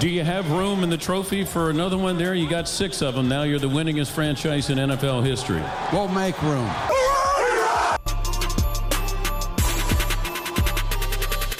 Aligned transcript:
Do 0.00 0.08
you 0.08 0.24
have 0.24 0.50
room 0.50 0.82
in 0.82 0.90
the 0.90 0.96
trophy 0.96 1.44
for 1.44 1.70
another 1.70 1.96
one 1.96 2.18
there? 2.18 2.34
You 2.34 2.48
got 2.48 2.68
six 2.68 3.00
of 3.00 3.14
them 3.14 3.28
now. 3.28 3.44
You're 3.44 3.60
the 3.60 3.68
winningest 3.68 4.10
franchise 4.10 4.68
in 4.68 4.78
NFL 4.78 5.24
history. 5.24 5.62
We'll 5.92 6.08
make 6.08 6.40
room. 6.42 6.68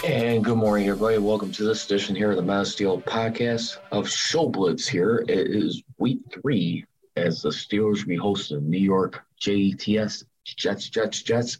And 0.04 0.44
good 0.44 0.56
morning, 0.56 0.88
everybody. 0.88 1.18
Welcome 1.18 1.52
to 1.52 1.64
this 1.64 1.86
edition 1.86 2.16
here 2.16 2.30
of 2.30 2.36
the 2.36 2.42
Mass 2.42 2.70
Steel 2.70 3.00
podcast 3.02 3.78
of 3.92 4.08
Show 4.08 4.48
Blitz. 4.48 4.88
Here 4.88 5.24
it 5.28 5.46
is 5.46 5.84
week 5.98 6.18
three 6.32 6.84
as 7.16 7.40
the 7.40 7.50
Steelers 7.50 8.00
will 8.00 8.08
be 8.08 8.16
hosting 8.16 8.68
New 8.68 8.78
York 8.78 9.24
JETS 9.40 10.24
Jets, 10.44 10.88
Jets, 10.88 11.22
Jets 11.22 11.58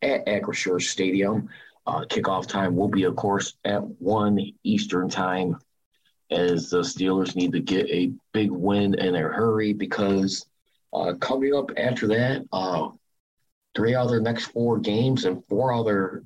at 0.00 0.26
Acrisure 0.26 0.80
Stadium. 0.80 1.50
Uh, 1.86 2.06
kickoff 2.06 2.46
time 2.46 2.76
will 2.76 2.88
be, 2.88 3.04
of 3.04 3.14
course, 3.14 3.54
at 3.66 3.82
one 4.00 4.40
Eastern 4.64 5.10
time, 5.10 5.58
as 6.34 6.70
the 6.70 6.80
Steelers 6.80 7.36
need 7.36 7.52
to 7.52 7.60
get 7.60 7.88
a 7.88 8.12
big 8.32 8.50
win 8.50 8.94
in 8.94 9.14
a 9.14 9.20
hurry 9.20 9.72
because 9.72 10.46
uh, 10.92 11.14
coming 11.14 11.54
up 11.54 11.70
after 11.76 12.06
that, 12.08 12.44
uh, 12.52 12.88
three 13.74 13.94
out 13.94 14.04
of 14.04 14.10
their 14.10 14.20
next 14.20 14.46
four 14.46 14.78
games 14.78 15.24
and 15.24 15.44
four 15.46 15.72
other 15.72 16.24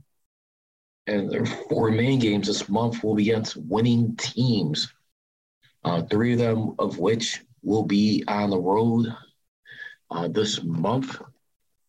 and 1.06 1.30
their 1.30 1.46
four 1.46 1.86
remaining 1.86 2.18
games 2.18 2.46
this 2.46 2.68
month 2.68 3.02
will 3.02 3.14
be 3.14 3.30
against 3.30 3.56
winning 3.56 4.14
teams. 4.16 4.92
Uh, 5.84 6.02
three 6.02 6.32
of 6.32 6.38
them 6.38 6.74
of 6.78 6.98
which 6.98 7.42
will 7.62 7.84
be 7.84 8.22
on 8.28 8.50
the 8.50 8.58
road 8.58 9.06
uh, 10.10 10.28
this 10.28 10.62
month. 10.62 11.20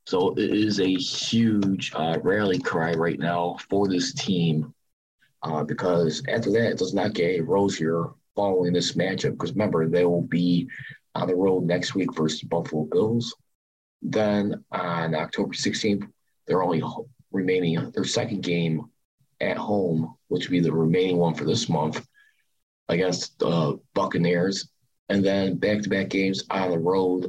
So 0.08 0.33
it 0.36 0.52
is 0.52 0.80
a 0.80 0.94
huge 0.94 1.92
uh, 1.94 2.17
rally 2.23 2.59
cry 2.59 2.94
right 2.94 3.20
now 3.20 3.58
for 3.70 3.88
this 3.88 4.14
team 4.14 4.73
uh, 5.44 5.64
because 5.64 6.23
after 6.28 6.52
that, 6.52 6.72
it 6.72 6.78
does 6.78 6.94
not 6.94 7.14
get 7.14 7.45
rosier 7.48 8.06
following 8.36 8.73
this 8.73 8.94
matchup. 8.94 9.32
Because 9.32 9.52
remember, 9.52 9.88
they 9.88 10.06
will 10.06 10.22
be 10.22 10.68
on 11.16 11.28
the 11.28 11.36
road 11.36 11.64
next 11.64 11.95
week 11.95 12.14
versus 12.14 12.42
Buffalo 12.44 12.84
Bills. 12.86 13.36
Then 14.02 14.64
on 14.72 15.16
October 15.16 15.54
16th, 15.54 16.08
they're 16.48 16.64
only 16.64 16.84
remaining 17.32 17.92
their 17.92 18.06
second 18.06 18.42
game 18.42 18.86
at 19.42 19.58
home, 19.58 20.16
which 20.28 20.48
would 20.48 20.52
be 20.52 20.60
the 20.60 20.72
remaining 20.72 21.17
one 21.17 21.34
for 21.34 21.45
this 21.45 21.70
month 21.70 22.06
against 22.90 23.38
the 23.40 23.80
Buccaneers, 23.94 24.70
and 25.10 25.23
then 25.23 25.58
back-to-back 25.58 26.10
games 26.10 26.44
on 26.50 26.72
the 26.72 26.80
road 26.80 27.28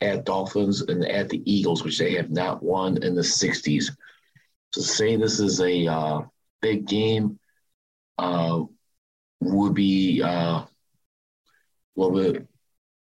at 0.00 0.24
Dolphins 0.24 0.82
and 0.82 1.06
at 1.06 1.28
the 1.28 1.42
Eagles, 1.50 1.82
which 1.82 1.98
they 1.98 2.14
have 2.14 2.30
not 2.30 2.62
won 2.62 3.02
in 3.02 3.14
the 3.14 3.22
60s. 3.22 3.90
To 4.72 4.82
say 4.82 5.16
this 5.16 5.40
is 5.40 5.60
a 5.60 5.86
uh, 5.86 6.22
big 6.64 6.86
game 6.86 7.38
uh, 8.16 8.62
would 9.40 9.74
be 9.74 10.22
uh, 10.22 10.64
little 11.94 12.32
bit 12.32 12.46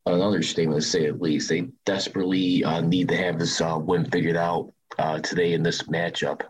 another 0.04 0.42
statement 0.42 0.82
to 0.82 0.88
say 0.88 1.06
at 1.06 1.20
least. 1.20 1.48
They 1.48 1.68
desperately 1.86 2.64
uh, 2.64 2.80
need 2.80 3.06
to 3.08 3.16
have 3.16 3.38
this 3.38 3.60
uh, 3.60 3.78
win 3.80 4.04
figured 4.10 4.36
out 4.36 4.72
uh, 4.98 5.20
today 5.20 5.52
in 5.52 5.62
this 5.62 5.82
matchup 5.82 6.42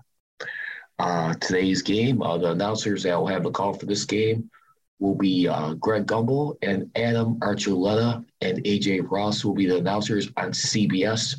uh, 0.99 1.35
today's 1.35 1.83
game. 1.83 2.23
Uh, 2.23 2.39
the 2.39 2.53
announcers 2.53 3.03
that 3.03 3.19
will 3.19 3.27
have 3.27 3.43
the 3.43 3.51
call 3.51 3.75
for 3.75 3.85
this 3.85 4.07
game 4.07 4.51
will 4.99 5.15
be 5.15 5.47
uh, 5.47 5.75
Greg 5.75 6.07
Gumbel 6.07 6.57
and 6.63 6.91
Adam 6.97 7.39
Archuleta, 7.41 8.25
and 8.41 8.65
AJ 8.65 9.03
Ross 9.11 9.45
will 9.45 9.55
be 9.55 9.67
the 9.67 9.77
announcers 9.77 10.31
on 10.39 10.53
CBS 10.53 11.37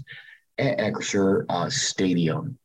at 0.60 0.78
Acrisure 0.78 1.72
Stadium. 1.72 2.60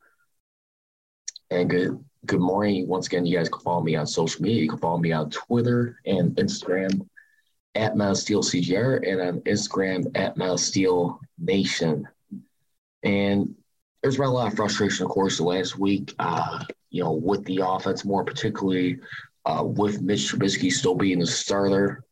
And 1.51 1.71
good 1.71 2.05
good 2.29 2.41
morning. 2.41 2.87
Once 2.87 3.07
again, 3.07 3.25
you 3.25 3.39
guys 3.39 3.49
can 3.49 3.61
follow 3.61 3.83
me 3.83 3.97
on 3.97 4.07
social 4.07 4.43
media. 4.43 4.63
You 4.63 4.69
can 4.69 4.79
follow 4.79 4.99
me 4.99 5.13
on 5.13 5.31
Twitter 5.31 5.99
and 6.05 6.37
Instagram 6.37 7.09
at 7.75 7.95
Steel 8.19 8.43
CGR 8.43 9.11
and 9.11 9.21
on 9.21 9.41
Instagram 9.41 10.07
at 10.15 10.61
Steel 10.61 11.21
Nation. 11.39 12.07
And 13.03 13.55
there's 14.03 14.19
been 14.19 14.27
a 14.27 14.31
lot 14.31 14.49
of 14.49 14.57
frustration, 14.57 15.07
of 15.07 15.11
course, 15.11 15.39
the 15.39 15.45
last 15.45 15.79
week. 15.79 16.15
Uh, 16.19 16.65
you 16.91 17.03
know, 17.03 17.13
with 17.13 17.45
the 17.47 17.61
offense, 17.65 18.05
more 18.05 18.25
particularly 18.25 18.99
uh, 19.47 19.65
with 19.65 20.03
Mitch 20.03 20.31
Trubisky 20.31 20.71
still 20.71 20.95
being 20.95 21.21
the 21.21 21.27
starter. 21.27 22.05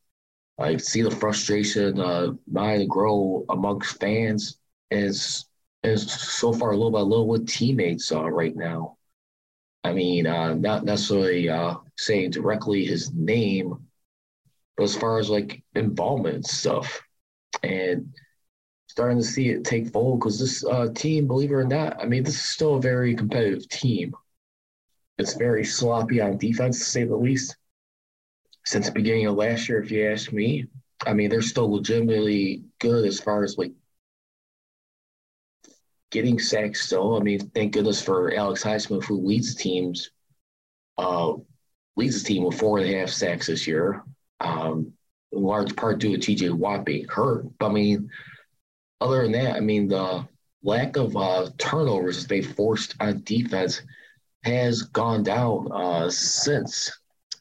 I 0.57 0.77
see 0.77 1.03
the 1.03 1.11
frustration 1.11 1.99
uh, 1.99 2.31
mind 2.51 2.89
grow 2.89 3.45
amongst 3.49 3.99
fans 3.99 4.57
as 4.89 5.45
as 5.83 6.11
so 6.11 6.51
far 6.51 6.75
little 6.75 6.89
by 6.89 7.01
little 7.01 7.27
with 7.27 7.47
teammates 7.47 8.11
uh, 8.11 8.27
right 8.27 8.55
now. 8.55 8.96
I 9.87 9.93
mean, 9.93 10.27
uh, 10.27 10.53
not 10.53 10.83
necessarily 10.83 11.47
uh, 11.47 11.75
saying 11.97 12.31
directly 12.31 12.83
his 12.83 13.13
name, 13.13 13.87
but 14.75 14.83
as 14.83 14.97
far 14.97 15.17
as 15.17 15.29
like 15.29 15.63
involvement 15.75 16.35
and 16.35 16.45
stuff, 16.45 17.01
and 17.63 18.13
starting 18.87 19.17
to 19.17 19.23
see 19.23 19.49
it 19.49 19.63
take 19.63 19.87
fold 19.93 20.19
because 20.19 20.39
this 20.39 20.65
uh, 20.65 20.89
team, 20.93 21.25
believe 21.25 21.51
it 21.51 21.55
or 21.55 21.63
not, 21.63 22.01
I 22.01 22.05
mean, 22.05 22.23
this 22.23 22.35
is 22.35 22.49
still 22.49 22.75
a 22.75 22.81
very 22.81 23.15
competitive 23.15 23.69
team. 23.69 24.13
It's 25.17 25.35
very 25.35 25.63
sloppy 25.63 26.19
on 26.19 26.37
defense, 26.37 26.79
to 26.79 26.85
say 26.85 27.03
the 27.05 27.15
least. 27.15 27.55
Since 28.65 28.87
the 28.87 28.91
beginning 28.91 29.27
of 29.27 29.35
last 29.35 29.69
year, 29.69 29.81
if 29.81 29.89
you 29.89 30.05
ask 30.11 30.33
me, 30.33 30.65
I 31.05 31.13
mean, 31.13 31.29
they're 31.29 31.41
still 31.41 31.71
legitimately 31.71 32.63
good 32.79 33.05
as 33.05 33.21
far 33.21 33.45
as 33.45 33.57
like 33.57 33.71
getting 36.11 36.39
sacks 36.39 36.85
still. 36.85 37.15
I 37.15 37.19
mean, 37.19 37.39
thank 37.49 37.73
goodness 37.73 38.01
for 38.01 38.33
Alex 38.33 38.63
Highsmith, 38.63 39.03
who 39.05 39.25
leads 39.25 39.55
teams, 39.55 40.11
uh, 40.97 41.33
leads 41.95 42.21
the 42.21 42.27
team 42.27 42.43
with 42.43 42.59
four 42.59 42.79
and 42.79 42.89
a 42.89 42.99
half 42.99 43.09
sacks 43.09 43.47
this 43.47 43.67
year. 43.67 44.03
Um, 44.39 44.93
in 45.31 45.43
large 45.43 45.75
part 45.75 45.99
due 45.99 46.17
to 46.17 46.35
TJ 46.35 46.53
Watt 46.53 46.85
being 46.85 47.07
hurt. 47.07 47.45
But 47.59 47.67
I 47.67 47.73
mean, 47.73 48.09
other 49.01 49.23
than 49.23 49.33
that, 49.33 49.55
I 49.55 49.59
mean, 49.59 49.87
the 49.87 50.27
lack 50.63 50.95
of 50.95 51.15
uh, 51.15 51.49
turnovers 51.57 52.25
they 52.25 52.41
forced 52.41 52.95
on 52.99 53.21
defense 53.23 53.81
has 54.43 54.83
gone 54.83 55.23
down 55.23 55.69
uh, 55.71 56.09
since. 56.09 56.91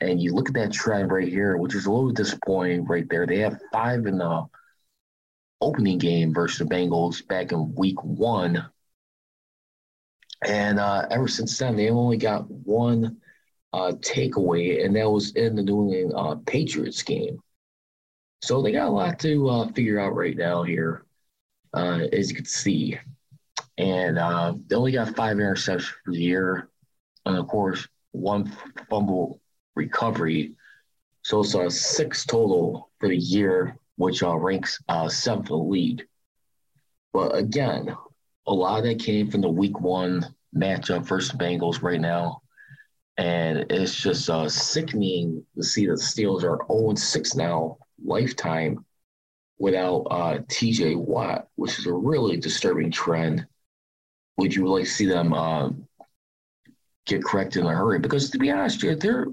And 0.00 0.20
you 0.20 0.34
look 0.34 0.48
at 0.48 0.54
that 0.54 0.72
trend 0.72 1.10
right 1.10 1.28
here, 1.28 1.56
which 1.56 1.74
is 1.74 1.86
a 1.86 1.90
little 1.90 2.10
disappointing 2.10 2.84
right 2.84 3.08
there. 3.08 3.26
They 3.26 3.38
have 3.38 3.60
five 3.72 4.06
in 4.06 4.18
the 4.18 4.46
opening 5.60 5.98
game 5.98 6.34
versus 6.34 6.58
the 6.58 6.64
Bengals 6.64 7.26
back 7.26 7.52
in 7.52 7.74
week 7.74 8.02
one. 8.02 8.66
And 10.44 10.78
uh, 10.78 11.06
ever 11.10 11.28
since 11.28 11.56
then, 11.58 11.76
they 11.76 11.90
only 11.90 12.18
got 12.18 12.50
one 12.50 13.18
uh, 13.72 13.92
takeaway, 14.00 14.84
and 14.84 14.94
that 14.96 15.10
was 15.10 15.32
in 15.32 15.56
the 15.56 15.62
New 15.62 15.92
England 15.92 16.12
uh, 16.16 16.36
Patriots 16.46 17.02
game. 17.02 17.40
So 18.42 18.62
they 18.62 18.72
got 18.72 18.88
a 18.88 18.90
lot 18.90 19.18
to 19.20 19.48
uh, 19.48 19.68
figure 19.72 19.98
out 19.98 20.14
right 20.14 20.36
now 20.36 20.62
here, 20.62 21.04
uh, 21.74 22.00
as 22.12 22.30
you 22.30 22.36
can 22.36 22.44
see. 22.44 22.98
And 23.78 24.18
uh, 24.18 24.54
they 24.66 24.76
only 24.76 24.92
got 24.92 25.16
five 25.16 25.36
interceptions 25.36 25.92
for 26.04 26.12
the 26.12 26.18
year 26.18 26.70
and 27.26 27.36
of 27.36 27.48
course 27.48 27.86
one 28.12 28.50
fumble 28.88 29.40
recovery. 29.74 30.54
So 31.22 31.40
it's 31.40 31.54
a 31.54 31.68
six 31.68 32.24
total 32.24 32.90
for 32.98 33.08
the 33.08 33.16
year, 33.16 33.76
which 33.96 34.22
uh, 34.22 34.36
ranks 34.36 34.78
uh, 34.88 35.08
seventh 35.08 35.50
in 35.50 35.56
the 35.56 35.62
league. 35.62 36.02
But 37.12 37.34
again, 37.36 37.94
a 38.46 38.52
lot 38.52 38.78
of 38.78 38.84
that 38.84 39.00
came 39.00 39.30
from 39.30 39.40
the 39.40 39.48
week 39.48 39.80
one 39.80 40.24
matchup 40.54 41.06
versus 41.06 41.36
Bengals 41.36 41.82
right 41.82 42.00
now. 42.00 42.42
And 43.18 43.66
it's 43.70 43.94
just 43.94 44.28
uh, 44.28 44.48
sickening 44.48 45.44
to 45.56 45.62
see 45.62 45.86
that 45.86 45.96
the 45.96 46.02
Steelers 46.02 46.44
are 46.44 46.66
0 46.70 46.94
6 46.94 47.34
now, 47.34 47.78
lifetime, 48.04 48.84
without 49.58 50.02
uh, 50.10 50.38
TJ 50.48 50.96
Watt, 50.96 51.48
which 51.56 51.78
is 51.78 51.86
a 51.86 51.92
really 51.92 52.36
disturbing 52.36 52.90
trend. 52.90 53.46
Would 54.36 54.54
you 54.54 54.68
like 54.68 54.84
to 54.84 54.90
see 54.90 55.06
them 55.06 55.32
uh, 55.32 55.70
get 57.06 57.24
corrected 57.24 57.62
in 57.62 57.68
a 57.68 57.74
hurry. 57.74 57.98
Because 57.98 58.30
to 58.30 58.38
be 58.38 58.50
honest, 58.50 58.80
their 58.80 59.28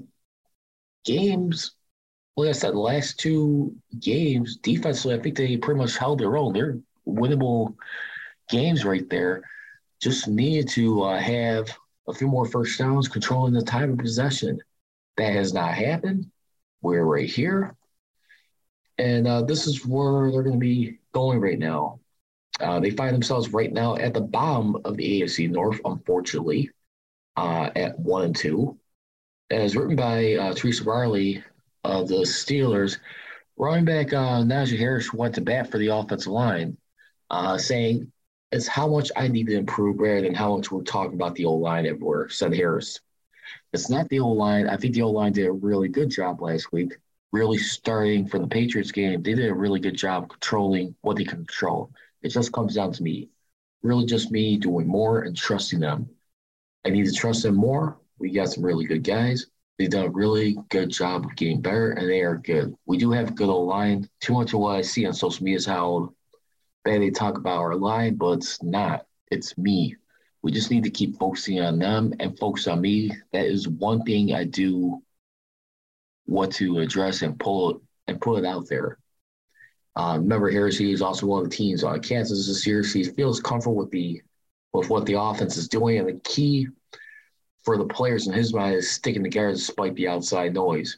games, 1.04 1.72
like 2.36 2.50
I 2.50 2.54
said, 2.54 2.76
last 2.76 3.20
two 3.20 3.76
games, 4.00 4.58
defensively, 4.58 5.16
I 5.16 5.20
think 5.20 5.38
they 5.38 5.58
pretty 5.58 5.80
much 5.80 5.98
held 5.98 6.20
their 6.20 6.38
own. 6.38 6.54
They're 6.54 6.80
winnable 7.08 7.76
games 8.50 8.86
right 8.86 9.08
there. 9.10 9.44
Just 10.02 10.28
needed 10.28 10.68
to 10.70 11.04
uh, 11.04 11.20
have 11.20 11.70
a 12.08 12.14
few 12.14 12.28
more 12.28 12.46
first 12.46 12.78
downs, 12.80 13.08
controlling 13.08 13.54
the 13.54 13.62
time 13.62 13.92
of 13.92 13.98
possession. 14.00 14.60
That 15.18 15.34
has 15.34 15.54
not 15.54 15.74
happened. 15.74 16.32
We're 16.82 17.04
right 17.04 17.30
here. 17.30 17.76
And 18.98 19.28
uh, 19.28 19.44
this 19.44 19.68
is 19.68 19.86
where 19.86 20.32
they're 20.32 20.44
going 20.44 20.54
to 20.54 20.60
be 20.60 21.00
going 21.14 21.40
right 21.40 21.60
now. 21.60 22.00
Uh, 22.60 22.80
they 22.80 22.92
find 22.92 23.14
themselves 23.14 23.50
right 23.50 23.72
now 23.72 23.96
at 23.96 24.14
the 24.14 24.22
bottom 24.22 24.76
of 24.86 24.98
the 24.98 25.22
AFC 25.22 25.50
North, 25.50 25.80
unfortunately, 25.86 26.70
uh, 27.36 27.70
at 27.76 27.98
one 28.00 28.26
and 28.26 28.36
two. 28.36 28.78
As 29.50 29.76
written 29.76 29.96
by 29.96 30.34
uh, 30.34 30.54
Teresa 30.54 30.84
Riley 30.84 31.44
of 31.84 32.08
the 32.08 32.22
Steelers, 32.26 32.98
running 33.58 33.86
back 33.86 34.14
uh, 34.14 34.42
Najee 34.42 34.78
Harris 34.78 35.14
went 35.14 35.36
to 35.36 35.42
bat 35.42 35.70
for 35.70 35.78
the 35.78 35.88
offensive 35.88 36.32
line, 36.32 36.78
uh, 37.30 37.58
saying, 37.58 38.12
It's 38.52 38.68
how 38.68 38.88
much 38.88 39.12
I 39.16 39.28
need 39.28 39.48
to 39.48 39.58
improve 39.58 40.00
rather 40.00 40.22
than 40.22 40.34
how 40.34 40.56
much 40.56 40.72
we're 40.72 40.84
talking 40.84 41.16
about 41.16 41.36
the 41.36 41.46
old 41.46 41.62
line 41.62 41.86
everywhere, 41.86 42.30
said 42.30 42.54
Harris. 42.54 43.00
It's 43.74 43.90
not 43.90 44.08
the 44.10 44.20
old 44.20 44.38
line. 44.38 44.68
I 44.68 44.78
think 44.78 44.94
the 44.94 45.02
old 45.02 45.16
line 45.16 45.34
did 45.34 45.48
a 45.48 45.52
really 45.52 45.90
good 45.90 46.10
job 46.10 46.42
last 46.42 46.72
week, 46.72 46.96
really 47.32 47.58
starting 47.58 48.28
from 48.28 48.44
the 48.44 48.48
Patriots 48.48 48.92
game. 48.92 49.22
They 49.22 49.34
did 49.34 49.50
a 49.50 49.54
really 49.54 49.80
good 49.80 49.98
job 49.98 50.30
controlling 50.30 50.96
what 51.02 51.18
they 51.18 51.26
control. 51.26 51.92
It 52.22 52.30
just 52.30 52.54
comes 52.54 52.76
down 52.76 52.94
to 52.94 53.04
me, 53.04 53.30
really 53.82 54.06
just 54.06 54.32
me 54.32 54.58
doing 54.58 54.88
more 54.88 55.24
and 55.24 55.36
trusting 55.36 55.80
them. 55.80 56.10
I 56.86 56.90
need 56.90 57.06
to 57.06 57.12
trust 57.12 57.44
them 57.44 57.56
more. 57.56 57.98
We 58.20 58.32
got 58.32 58.50
some 58.50 58.64
really 58.64 58.86
good 58.86 59.04
guys. 59.04 59.48
They've 59.78 59.90
done 59.90 60.06
a 60.06 60.12
really 60.12 60.58
good 60.70 60.90
job 60.90 61.26
of 61.26 61.36
getting 61.36 61.62
better, 61.62 61.92
and 61.92 62.08
they 62.08 62.22
are 62.22 62.38
good. 62.38 62.76
We 62.86 62.98
do 62.98 63.12
have 63.12 63.36
good 63.36 63.50
old 63.50 63.68
line. 63.68 64.08
Too 64.22 64.34
much 64.34 64.54
of 64.54 64.60
what 64.60 64.76
I 64.76 64.82
see 64.82 65.06
on 65.06 65.14
social 65.14 65.44
media 65.44 65.58
is 65.58 65.66
how 65.66 66.14
bad 66.86 67.02
they 67.02 67.10
talk 67.10 67.38
about 67.38 67.58
our 67.58 67.76
line, 67.76 68.16
but 68.16 68.34
it's 68.34 68.62
not. 68.62 69.06
It's 69.32 69.58
me. 69.58 69.96
We 70.44 70.52
just 70.52 70.70
need 70.70 70.84
to 70.84 70.92
keep 70.92 71.18
focusing 71.18 71.60
on 71.62 71.80
them 71.80 72.14
and 72.20 72.38
focus 72.38 72.68
on 72.68 72.82
me. 72.82 73.12
That 73.32 73.46
is 73.46 73.68
one 73.68 74.04
thing 74.04 74.34
I 74.34 74.44
do 74.44 75.02
what 76.26 76.52
to 76.54 76.80
address 76.80 77.22
and 77.22 77.40
pull 77.40 77.72
it 77.72 77.78
and 78.08 78.22
put 78.22 78.40
it 78.40 78.46
out 78.46 78.68
there. 78.68 79.00
Uh, 79.96 80.18
remember, 80.20 80.50
Heresy 80.50 80.92
is 80.92 81.02
also 81.02 81.28
one 81.28 81.44
of 81.44 81.50
the 81.50 81.56
teams 81.56 81.84
on 81.84 82.00
Kansas 82.02 82.48
this 82.48 82.66
year. 82.68 82.84
He 82.84 83.04
feels 83.04 83.40
comfortable 83.40 83.76
with 83.76 83.92
the 83.92 84.22
with 84.74 84.90
what 84.90 85.06
the 85.06 85.20
offense 85.20 85.56
is 85.56 85.68
doing, 85.68 86.00
and 86.00 86.10
the 86.10 86.20
key 86.24 86.68
for 87.64 87.78
the 87.78 87.86
players 87.86 88.28
in 88.28 88.34
his 88.34 88.54
mind 88.54 88.76
is 88.76 88.92
sticking 88.92 89.24
together 89.24 89.52
despite 89.52 89.96
the 89.96 90.08
outside 90.08 90.54
noise. 90.54 90.98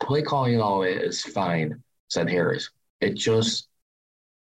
Play 0.00 0.22
calling 0.22 0.54
and 0.54 0.62
all 0.62 0.80
that 0.80 1.04
is 1.04 1.22
fine, 1.22 1.82
said 2.08 2.28
Harris. 2.28 2.70
It's 3.00 3.22
just 3.22 3.68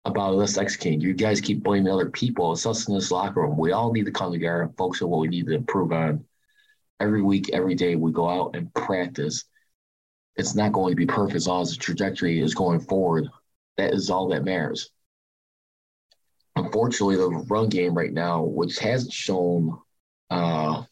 about 0.04 0.38
us 0.38 0.56
executing. 0.56 1.00
You 1.00 1.14
guys 1.14 1.40
keep 1.40 1.62
blaming 1.62 1.92
other 1.92 2.10
people. 2.10 2.52
It's 2.52 2.66
us 2.66 2.88
in 2.88 2.94
this 2.94 3.10
locker 3.10 3.42
room. 3.42 3.56
We 3.56 3.72
all 3.72 3.92
need 3.92 4.06
to 4.06 4.12
come 4.12 4.32
together 4.32 4.62
and 4.62 4.76
focus 4.76 5.02
on 5.02 5.10
what 5.10 5.20
we 5.20 5.28
need 5.28 5.46
to 5.46 5.54
improve 5.54 5.92
on. 5.92 6.24
Every 6.98 7.22
week, 7.22 7.50
every 7.52 7.74
day, 7.74 7.96
we 7.96 8.12
go 8.12 8.28
out 8.28 8.56
and 8.56 8.72
practice. 8.74 9.44
It's 10.36 10.54
not 10.54 10.72
going 10.72 10.92
to 10.92 10.96
be 10.96 11.06
perfect 11.06 11.36
as 11.36 11.46
long 11.46 11.62
as 11.62 11.70
the 11.70 11.76
trajectory 11.76 12.40
is 12.40 12.54
going 12.54 12.80
forward. 12.80 13.28
That 13.76 13.94
is 13.94 14.10
all 14.10 14.28
that 14.28 14.44
matters. 14.44 14.90
Unfortunately, 16.56 17.16
the 17.16 17.28
run 17.28 17.68
game 17.68 17.94
right 17.94 18.12
now, 18.12 18.42
which 18.42 18.78
hasn't 18.78 19.12
shown 19.12 19.78
uh, 20.30 20.82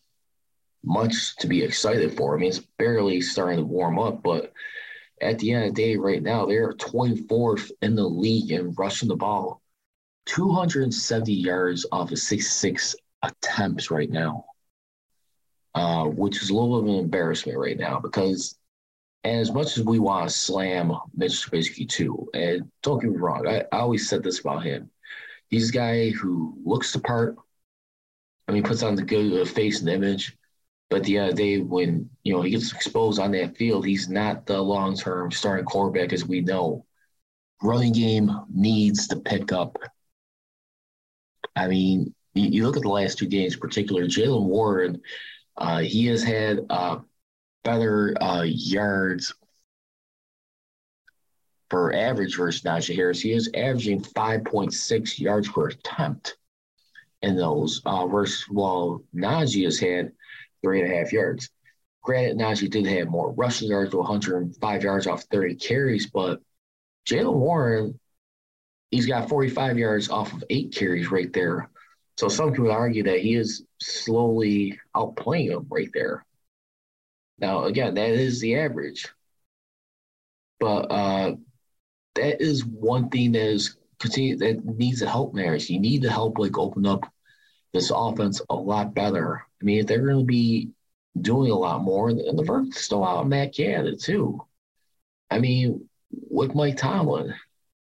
much 0.85 1.37
to 1.37 1.47
be 1.47 1.63
excited 1.63 2.17
for. 2.17 2.35
I 2.37 2.41
mean, 2.41 2.51
it's 2.51 2.61
barely 2.79 3.21
starting 3.21 3.59
to 3.59 3.65
warm 3.65 3.99
up, 3.99 4.23
but 4.23 4.53
at 5.21 5.39
the 5.39 5.53
end 5.53 5.65
of 5.65 5.75
the 5.75 5.83
day, 5.83 5.97
right 5.97 6.23
now, 6.23 6.47
they're 6.47 6.73
24th 6.75 7.71
in 7.83 7.95
the 7.97 8.05
league 8.09 8.53
in 8.53 8.73
rushing 8.73 9.09
the 9.09 9.17
ball, 9.17 9.63
270 10.27 11.33
yards 11.33 11.87
off 11.93 12.13
of 12.13 12.19
66 12.19 12.97
attempts 13.23 13.91
right 13.91 14.11
now, 14.11 14.45
uh, 15.75 16.05
which 16.07 16.43
is 16.43 16.51
a 16.51 16.55
little 16.55 16.81
bit 16.83 16.91
of 16.91 16.97
an 16.97 17.05
embarrassment 17.05 17.59
right 17.59 17.79
now 17.79 18.01
because 18.01 18.57
And 19.25 19.41
as 19.41 19.53
much 19.53 19.77
as 19.77 19.85
we 19.85 19.99
want 19.99 20.29
to 20.29 20.35
slam 20.35 20.93
Mitch 21.15 21.33
Trubisky 21.33 21.89
too, 21.89 22.29
and 22.35 22.71
don't 22.83 23.01
get 23.01 23.11
me 23.11 23.17
wrong, 23.19 23.47
I, 23.47 23.61
I 23.73 23.81
always 23.81 24.09
said 24.09 24.23
this 24.23 24.41
about 24.41 24.65
him. 24.65 24.91
He's 25.49 25.71
a 25.71 25.73
guy 25.73 26.11
who 26.11 26.57
looks 26.65 26.93
the 26.93 27.01
part. 27.01 27.37
I 28.47 28.53
mean, 28.53 28.63
puts 28.63 28.83
on 28.83 28.95
the 28.95 29.03
good 29.03 29.49
face 29.49 29.81
and 29.81 29.89
image. 29.89 30.37
But 30.91 31.05
the 31.05 31.19
the 31.19 31.33
day, 31.35 31.61
when 31.61 32.09
you 32.23 32.35
know 32.35 32.43
he 32.43 32.51
gets 32.51 32.73
exposed 32.73 33.21
on 33.21 33.33
that 33.33 33.57
field, 33.57 33.87
he's 33.87 34.09
not 34.09 34.47
the 34.47 34.61
long 34.61 34.97
term 34.97 35.31
starting 35.31 35.67
quarterback 35.67 36.13
as 36.13 36.25
we 36.25 36.41
know. 36.41 36.87
Running 37.63 37.93
game 37.93 38.31
needs 38.53 39.09
to 39.09 39.17
pick 39.17 39.53
up. 39.53 39.77
I 41.57 41.67
mean, 41.67 42.15
you, 42.35 42.49
you 42.49 42.67
look 42.67 42.77
at 42.77 42.83
the 42.83 42.89
last 42.89 43.19
two 43.19 43.27
games, 43.27 43.55
in 43.55 43.61
particular, 43.61 44.05
Jaylen 44.05 44.45
Warren, 44.45 45.01
uh, 45.57 45.81
he 45.81 46.07
has 46.07 46.23
had 46.23 46.61
uh, 46.71 47.01
better 47.65 48.15
uh, 48.23 48.45
yards 48.47 49.35
per 51.69 51.93
average 51.93 52.37
versus 52.37 52.63
Najee 52.63 52.95
Harris. 52.95 53.21
He 53.21 53.33
is 53.33 53.51
averaging 53.55 54.03
5.6 54.03 55.19
yards 55.19 55.49
per 55.49 55.69
attempt 55.69 56.37
in 57.23 57.37
those, 57.37 57.83
uh, 57.85 58.07
versus 58.07 58.47
while 58.49 59.03
Najee 59.15 59.65
has 59.65 59.79
had 59.79 60.13
three 60.63 60.83
and 60.83 60.93
a 60.93 60.97
half 60.97 61.13
yards. 61.13 61.51
Granted, 62.03 62.39
Najee 62.39 62.71
did 62.71 62.87
have 62.87 63.09
more 63.09 63.33
rushing 63.33 63.69
yards 63.69 63.91
to 63.91 63.99
105 63.99 64.83
yards 64.83 65.07
off 65.07 65.25
30 65.25 65.57
carries, 65.57 66.07
but 66.07 66.41
Jaylen 67.09 67.35
Warren, 67.35 67.99
he's 68.91 69.07
got 69.07 69.29
45 69.29 69.79
yards 69.79 70.09
off 70.09 70.33
of 70.33 70.45
eight 70.51 70.75
carries 70.75 71.11
right 71.11 71.33
there. 71.33 71.71
So 72.17 72.29
some 72.29 72.53
people 72.53 72.71
argue 72.71 73.05
that 73.05 73.21
he 73.21 73.35
is 73.35 73.65
slowly 73.81 74.79
outplaying 74.97 75.51
him 75.51 75.67
right 75.71 75.91
there. 75.95 76.25
Now, 77.39 77.65
again, 77.65 77.95
that 77.95 78.11
is 78.11 78.41
the 78.41 78.57
average. 78.57 79.09
But 80.59 80.91
uh, 80.91 81.37
that 82.17 82.43
is 82.43 82.65
one 82.65 83.09
thing 83.11 83.33
that 83.33 83.47
is 83.47 83.77
continue 83.99 84.37
that 84.39 84.65
needs 84.65 85.01
to 85.01 85.09
help 85.09 85.35
Maris. 85.35 85.71
You 85.71 85.81
need 85.81 86.03
to 86.03 86.11
help 86.11 86.39
like 86.39 86.59
open 86.59 86.87
up 86.87 87.05
this 87.73 87.93
offense 87.95 88.41
a 88.51 88.55
lot 88.55 88.95
better. 88.95 89.47
I 89.61 89.65
mean, 89.65 89.79
if 89.79 89.87
they're 89.87 90.07
going 90.07 90.21
to 90.21 90.25
be 90.25 90.71
doing 91.21 91.51
a 91.51 91.55
lot 91.59 91.83
more, 91.83 92.11
and 92.11 92.39
the 92.39 92.45
verdict 92.45 92.77
still 92.77 93.05
out 93.05 93.19
on 93.19 93.29
Matt 93.29 93.55
Canada 93.55 93.97
too. 93.97 94.41
I 95.31 95.39
mean, 95.39 95.89
with 96.11 96.55
Mike 96.55 96.77
Tomlin, 96.77 97.35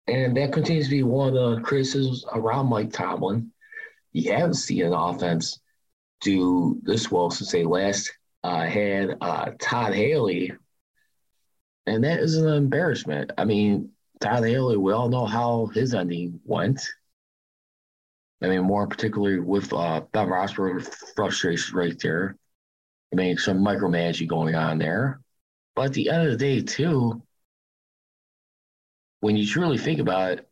and 0.07 0.35
that 0.35 0.53
continues 0.53 0.87
to 0.87 0.91
be 0.91 1.03
one 1.03 1.29
of 1.29 1.33
the 1.33 1.61
criticisms 1.61 2.25
around 2.33 2.67
Mike 2.67 2.91
Tomlin. 2.91 3.51
You 4.11 4.31
haven't 4.33 4.55
seen 4.55 4.85
an 4.85 4.93
offense 4.93 5.59
do 6.21 6.79
this 6.83 7.09
well 7.09 7.29
since 7.29 7.51
they 7.51 7.63
last 7.63 8.11
uh, 8.43 8.65
had 8.65 9.17
uh, 9.21 9.51
Todd 9.59 9.93
Haley, 9.93 10.53
and 11.85 12.03
that 12.03 12.19
is 12.19 12.35
an 12.37 12.47
embarrassment. 12.47 13.31
I 13.37 13.45
mean, 13.45 13.91
Todd 14.19 14.43
Haley, 14.43 14.77
we 14.77 14.93
all 14.93 15.09
know 15.09 15.25
how 15.25 15.67
his 15.67 15.93
ending 15.93 16.39
went. 16.43 16.81
I 18.41 18.47
mean, 18.47 18.61
more 18.63 18.87
particularly 18.87 19.39
with 19.39 19.71
uh, 19.71 20.01
Ben 20.11 20.27
Roethlisberger 20.27 20.93
frustration 21.15 21.77
right 21.77 21.97
there. 22.01 22.35
I 23.13 23.15
mean, 23.15 23.37
some 23.37 23.59
micromanaging 23.59 24.27
going 24.27 24.55
on 24.55 24.77
there. 24.77 25.21
But 25.75 25.87
at 25.87 25.93
the 25.93 26.09
end 26.09 26.25
of 26.25 26.31
the 26.31 26.37
day, 26.37 26.61
too, 26.61 27.21
when 29.19 29.37
you 29.37 29.45
truly 29.45 29.77
think 29.77 29.99
about 29.99 30.31
it, 30.33 30.49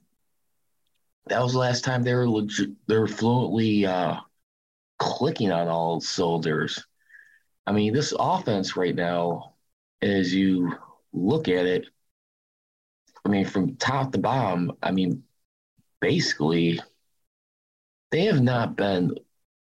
that 1.28 1.42
was 1.42 1.54
the 1.54 1.60
last 1.60 1.84
time 1.84 2.04
they 2.04 2.14
were 2.14 2.30
legit, 2.30 2.72
they 2.88 2.98
were 2.98 3.08
fluently 3.08 3.86
uh, 3.86 4.18
clicking 4.98 5.52
on 5.52 5.68
all 5.68 6.00
cylinders. 6.00 6.86
I 7.66 7.72
mean, 7.72 7.94
this 7.94 8.14
offense 8.18 8.76
right 8.76 8.96
now, 8.96 9.56
as 10.02 10.34
you 10.34 10.74
look 11.14 11.48
at 11.48 11.66
it, 11.66 11.86
I 13.26 13.30
mean, 13.30 13.46
from 13.46 13.76
top 13.76 14.12
to 14.12 14.18
bottom, 14.18 14.72
I 14.82 14.92
mean, 14.92 15.24
basically, 16.00 16.80
they 18.12 18.26
have 18.26 18.42
not 18.42 18.76
been 18.76 19.16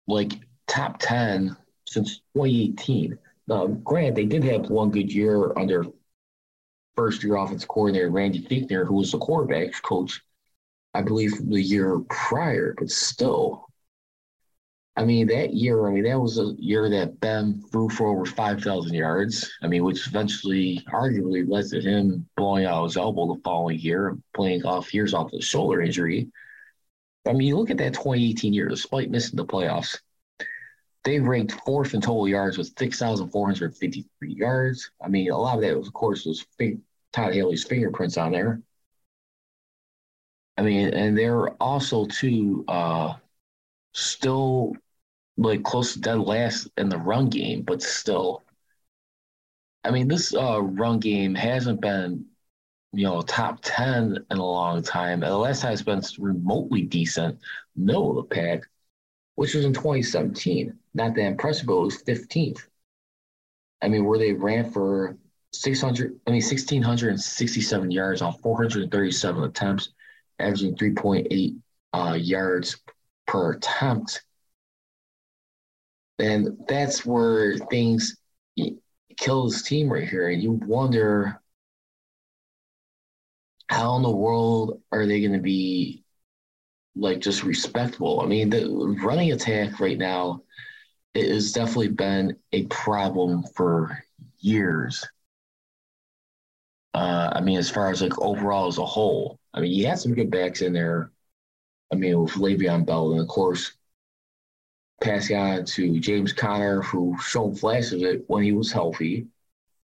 like 0.06 0.32
top 0.66 0.98
10 0.98 1.56
since 1.86 2.18
2018. 2.34 3.18
Now, 3.46 3.66
granted, 3.66 4.14
they 4.16 4.26
did 4.26 4.44
have 4.44 4.70
one 4.70 4.90
good 4.90 5.12
year 5.12 5.56
under 5.58 5.86
first 6.96 7.22
year 7.22 7.36
offensive 7.36 7.68
coordinator 7.68 8.10
Randy 8.10 8.42
Fichtner, 8.42 8.86
who 8.86 8.94
was 8.94 9.12
the 9.12 9.18
quarterbacks 9.18 9.82
coach, 9.82 10.20
I 10.94 11.02
believe, 11.02 11.32
the 11.48 11.60
year 11.60 11.98
prior, 12.08 12.74
but 12.78 12.90
still. 12.90 13.68
I 14.96 15.04
mean, 15.04 15.26
that 15.26 15.52
year, 15.52 15.88
I 15.88 15.90
mean, 15.90 16.04
that 16.04 16.20
was 16.20 16.38
a 16.38 16.54
year 16.56 16.88
that 16.88 17.18
Ben 17.18 17.64
threw 17.72 17.88
for 17.88 18.06
over 18.06 18.24
5,000 18.24 18.94
yards. 18.94 19.50
I 19.60 19.66
mean, 19.66 19.82
which 19.82 20.06
eventually, 20.06 20.84
arguably, 20.92 21.48
led 21.48 21.66
to 21.70 21.80
him 21.80 22.28
blowing 22.36 22.64
out 22.64 22.84
his 22.84 22.96
elbow 22.96 23.34
the 23.34 23.40
following 23.42 23.80
year, 23.80 24.16
playing 24.34 24.64
off 24.64 24.94
years 24.94 25.12
off 25.12 25.32
the 25.32 25.40
shoulder 25.40 25.82
injury. 25.82 26.30
I 27.26 27.32
mean, 27.32 27.48
you 27.48 27.56
look 27.56 27.70
at 27.70 27.78
that 27.78 27.94
2018 27.94 28.52
year, 28.52 28.68
despite 28.68 29.10
missing 29.10 29.36
the 29.36 29.46
playoffs, 29.46 29.98
they 31.04 31.20
ranked 31.20 31.52
fourth 31.64 31.94
in 31.94 32.00
total 32.00 32.28
yards 32.28 32.56
with 32.58 32.72
6,453 32.78 34.32
yards. 34.34 34.90
I 35.02 35.08
mean, 35.08 35.30
a 35.30 35.36
lot 35.36 35.56
of 35.56 35.62
that, 35.62 35.76
was, 35.76 35.88
of 35.88 35.94
course, 35.94 36.24
was 36.24 36.46
Todd 37.12 37.34
Haley's 37.34 37.64
fingerprints 37.64 38.16
on 38.16 38.32
there. 38.32 38.60
I 40.56 40.62
mean, 40.62 40.88
and 40.94 41.16
they're 41.16 41.50
also, 41.62 42.06
too, 42.06 42.64
uh, 42.68 43.14
still 43.92 44.74
like 45.36 45.62
close 45.62 45.94
to 45.94 46.00
dead 46.00 46.20
last 46.20 46.68
in 46.76 46.88
the 46.88 46.98
run 46.98 47.28
game, 47.28 47.62
but 47.62 47.82
still. 47.82 48.42
I 49.82 49.90
mean, 49.90 50.08
this 50.08 50.34
uh, 50.34 50.62
run 50.62 50.98
game 51.00 51.34
hasn't 51.34 51.80
been 51.80 52.26
you 52.96 53.04
know, 53.04 53.22
top 53.22 53.58
10 53.62 54.26
in 54.30 54.36
a 54.36 54.44
long 54.44 54.82
time. 54.82 55.22
And 55.22 55.32
the 55.32 55.36
last 55.36 55.62
time 55.62 55.72
it's 55.72 55.82
been 55.82 56.02
remotely 56.18 56.82
decent, 56.82 57.38
middle 57.76 58.10
of 58.10 58.16
the 58.28 58.34
pack, 58.34 58.62
which 59.34 59.54
was 59.54 59.64
in 59.64 59.72
2017. 59.72 60.76
Not 60.94 61.14
that 61.14 61.26
impressive, 61.26 61.66
but 61.66 61.74
it 61.74 61.80
was 61.80 62.02
15th. 62.02 62.60
I 63.82 63.88
mean, 63.88 64.04
where 64.04 64.18
they 64.18 64.32
ran 64.32 64.70
for 64.70 65.16
600, 65.52 66.20
I 66.26 66.30
mean, 66.30 66.42
1,667 66.42 67.90
yards 67.90 68.22
on 68.22 68.32
437 68.34 69.44
attempts, 69.44 69.90
averaging 70.38 70.76
3.8 70.76 71.56
uh, 71.92 72.14
yards 72.14 72.76
per 73.26 73.52
attempt. 73.52 74.22
And 76.18 76.56
that's 76.68 77.04
where 77.04 77.58
things 77.58 78.16
kill 79.16 79.44
his 79.44 79.62
team 79.62 79.92
right 79.92 80.08
here. 80.08 80.28
And 80.28 80.42
you 80.42 80.52
wonder 80.52 81.40
how 83.68 83.97
in 83.97 84.02
the 84.02 84.11
world 84.11 84.80
are 84.92 85.06
they 85.06 85.21
going 85.21 85.33
to 85.33 85.38
be 85.38 86.04
like 86.97 87.21
just 87.21 87.42
respectable? 87.44 88.21
I 88.21 88.26
mean, 88.26 88.50
the 88.50 88.97
running 89.02 89.33
attack 89.33 89.80
right 89.80 89.99
now 89.99 90.42
it 91.14 91.30
has 91.30 91.52
definitely 91.52 91.88
been 91.88 92.37
a 92.52 92.66
problem 92.66 93.44
for 93.54 94.02
years. 94.40 95.06
Uh, 96.92 97.33
I 97.33 97.40
mean, 97.40 97.59
as 97.59 97.71
far 97.71 97.90
as 97.90 98.02
like 98.02 98.18
overall 98.21 98.66
as 98.66 98.78
a 98.78 98.85
whole, 98.85 99.38
I 99.52 99.61
mean, 99.61 99.73
you 99.73 99.87
had 99.87 99.99
some 99.99 100.14
good 100.14 100.30
backs 100.30 100.61
in 100.61 100.73
there. 100.73 101.12
I 101.92 101.97
mean, 101.97 102.21
with 102.21 102.33
Le'Veon 102.33 102.85
Bell, 102.85 103.12
and 103.12 103.21
of 103.21 103.28
course, 103.28 103.73
passing 105.00 105.37
on 105.37 105.64
to 105.64 106.00
James 106.00 106.33
Conner, 106.33 106.83
who 106.83 107.16
showed 107.21 107.59
flashes 107.59 107.92
of 107.92 108.02
it 108.02 108.25
when 108.26 108.42
he 108.42 108.52
was 108.52 108.73
healthy, 108.73 109.26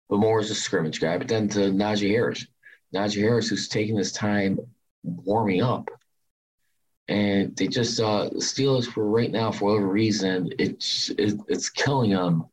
but 0.10 0.18
more 0.18 0.40
as 0.40 0.50
a 0.50 0.56
scrimmage 0.56 1.00
guy. 1.00 1.18
But 1.18 1.28
then 1.28 1.50
to 1.50 1.60
Najee 1.60 2.10
Harris, 2.10 2.48
Najee 2.94 3.22
Harris, 3.22 3.50
who's 3.50 3.68
taking 3.68 3.98
his 3.98 4.12
time 4.12 4.60
warming 5.04 5.62
up. 5.62 5.90
And 7.08 7.56
they 7.56 7.68
just 7.68 8.00
uh, 8.00 8.30
the 8.30 8.40
Steelers 8.40 8.86
for 8.86 9.06
right 9.06 9.32
now, 9.32 9.52
for 9.52 9.72
whatever 9.72 9.88
reason, 9.88 10.54
it's 10.60 11.10
it, 11.12 11.40
it's 11.48 11.70
killing 11.70 12.12
them. 12.12 12.46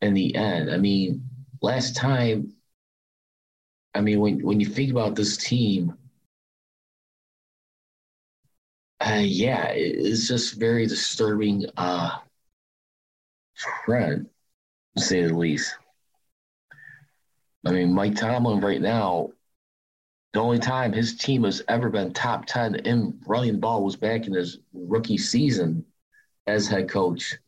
In 0.00 0.14
the 0.14 0.34
end, 0.34 0.70
I 0.70 0.76
mean, 0.76 1.28
last 1.62 1.96
time, 1.96 2.52
I 3.94 4.00
mean, 4.00 4.20
when 4.20 4.40
when 4.44 4.60
you 4.60 4.66
think 4.66 4.90
about 4.90 5.14
this 5.16 5.36
team, 5.36 5.94
uh, 9.00 9.22
yeah, 9.22 9.66
it's 9.72 10.28
just 10.28 10.58
very 10.58 10.86
disturbing 10.86 11.66
uh, 11.76 12.18
trend, 13.84 14.28
to 14.96 15.02
say 15.02 15.22
the 15.22 15.34
least. 15.34 15.76
I 17.66 17.72
mean, 17.72 17.94
Mike 17.94 18.16
Tomlin 18.16 18.60
right 18.60 18.80
now, 18.80 19.30
the 20.34 20.40
only 20.40 20.58
time 20.58 20.92
his 20.92 21.16
team 21.16 21.44
has 21.44 21.62
ever 21.68 21.88
been 21.88 22.12
top 22.12 22.44
10 22.46 22.74
in 22.74 23.20
running 23.26 23.60
ball 23.60 23.82
was 23.82 23.96
back 23.96 24.26
in 24.26 24.34
his 24.34 24.58
rookie 24.72 25.16
season 25.16 25.84
as 26.46 26.68
head 26.68 26.90
coach. 26.90 27.38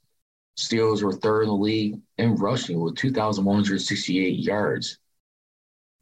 Steelers 0.57 1.03
were 1.03 1.13
third 1.13 1.43
in 1.43 1.49
the 1.49 1.55
league 1.55 2.01
in 2.17 2.37
rushing 2.37 2.81
with 2.81 2.97
2,168 2.97 4.39
yards. 4.39 4.99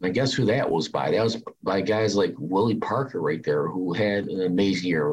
And 0.01 0.15
guess 0.15 0.33
who 0.33 0.45
that 0.45 0.71
was 0.71 0.89
by? 0.89 1.11
That 1.11 1.25
was 1.25 1.43
by 1.63 1.81
guys 1.81 2.15
like 2.15 2.35
Willie 2.39 2.77
Parker 2.77 3.21
right 3.21 3.43
there, 3.43 3.67
who 3.67 3.95
had 3.95 4.27
an 4.27 4.43
amazing 4.43 4.91
year. 4.91 5.11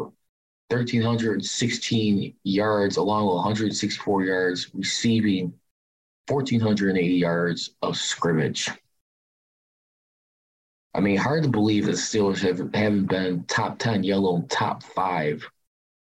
1,316 0.69 2.35
yards 2.43 2.97
along 2.97 3.25
with 3.25 3.35
164 3.35 4.23
yards 4.25 4.73
receiving, 4.73 5.53
1,480 6.27 7.13
yards 7.13 7.71
of 7.81 7.97
scrimmage. 7.97 8.69
I 10.93 10.99
mean, 10.99 11.17
hard 11.17 11.43
to 11.43 11.49
believe 11.49 11.85
that 11.85 11.93
Steelers 11.93 12.39
have, 12.39 12.73
haven't 12.73 13.05
been 13.05 13.45
top 13.45 13.79
10, 13.79 14.03
yellow, 14.03 14.41
top 14.49 14.83
five 14.83 15.49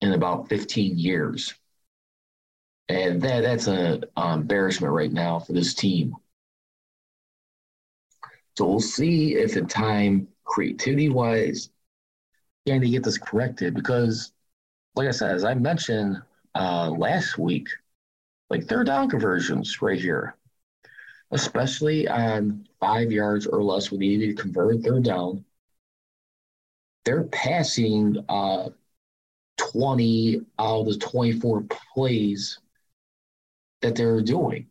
in 0.02 0.14
about 0.14 0.50
15 0.50 0.98
years. 0.98 1.54
And 2.90 3.22
that, 3.22 3.42
that's 3.42 3.68
an 3.68 4.04
embarrassment 4.18 4.94
right 4.94 5.12
now 5.12 5.40
for 5.40 5.54
this 5.54 5.74
team. 5.74 6.16
So 8.58 8.66
we'll 8.68 8.80
see 8.80 9.36
if 9.36 9.56
in 9.56 9.68
time, 9.68 10.28
creativity 10.44 11.10
wise, 11.10 11.70
can 12.68 12.82
they 12.82 12.90
get 12.90 13.04
this 13.04 13.18
corrected? 13.18 13.76
Because, 13.76 14.34
like 14.96 15.08
I 15.08 15.12
said, 15.12 15.36
as 15.36 15.46
I 15.46 15.54
mentioned 15.54 16.22
uh, 16.56 16.90
last 16.90 17.38
week, 17.38 17.70
like 18.50 18.66
third 18.66 18.88
down 18.88 19.10
conversions 19.10 19.82
right 19.82 20.00
here 20.00 20.36
especially 21.32 22.08
on 22.08 22.68
five 22.80 23.12
yards 23.12 23.48
or 23.48 23.64
less 23.64 23.92
when 23.92 24.02
they 24.02 24.08
need 24.08 24.36
to 24.36 24.42
convert 24.42 24.82
third 24.82 25.04
down. 25.04 25.46
They're 27.06 27.24
passing 27.24 28.18
uh, 28.30 28.70
20 29.58 30.42
out 30.60 30.82
of 30.82 30.86
the 30.88 30.98
24 30.98 31.66
plays 31.94 32.60
that 33.82 33.96
they're 33.96 34.22
doing. 34.22 34.68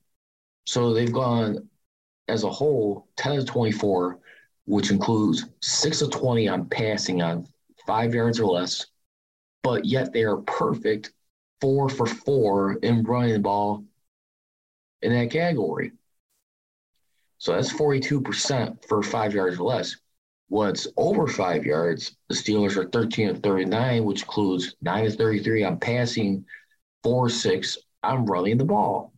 So 0.66 0.92
they've 0.94 1.12
gone 1.12 1.68
as 2.28 2.44
a 2.44 2.50
whole 2.50 3.08
10 3.16 3.38
of 3.38 3.46
24, 3.46 4.18
which 4.66 4.90
includes 4.90 5.46
6 5.60 6.02
of 6.02 6.10
20 6.10 6.48
on 6.48 6.68
passing 6.68 7.22
on 7.22 7.46
five 7.86 8.14
yards 8.14 8.38
or 8.38 8.52
less, 8.52 8.86
but 9.62 9.84
yet 9.84 10.12
they 10.12 10.22
are 10.22 10.36
perfect 10.36 11.12
four 11.60 11.88
for 11.88 12.06
four 12.06 12.74
in 12.74 13.02
running 13.02 13.32
the 13.32 13.38
ball 13.38 13.84
in 15.02 15.12
that 15.12 15.30
category. 15.30 15.92
So 17.40 17.52
that's 17.52 17.72
42% 17.72 18.84
for 18.86 19.02
five 19.02 19.32
yards 19.32 19.58
or 19.58 19.64
less. 19.64 19.96
Once 20.50 20.86
over 20.98 21.26
five 21.26 21.64
yards, 21.64 22.14
the 22.28 22.34
Steelers 22.34 22.76
are 22.76 22.88
13 22.90 23.30
of 23.30 23.42
39, 23.42 24.04
which 24.04 24.22
includes 24.22 24.76
9 24.82 25.06
of 25.06 25.14
33 25.14 25.64
on 25.64 25.80
passing, 25.80 26.44
4 27.02 27.30
6 27.30 27.78
on 28.02 28.26
running 28.26 28.58
the 28.58 28.64
ball. 28.66 29.14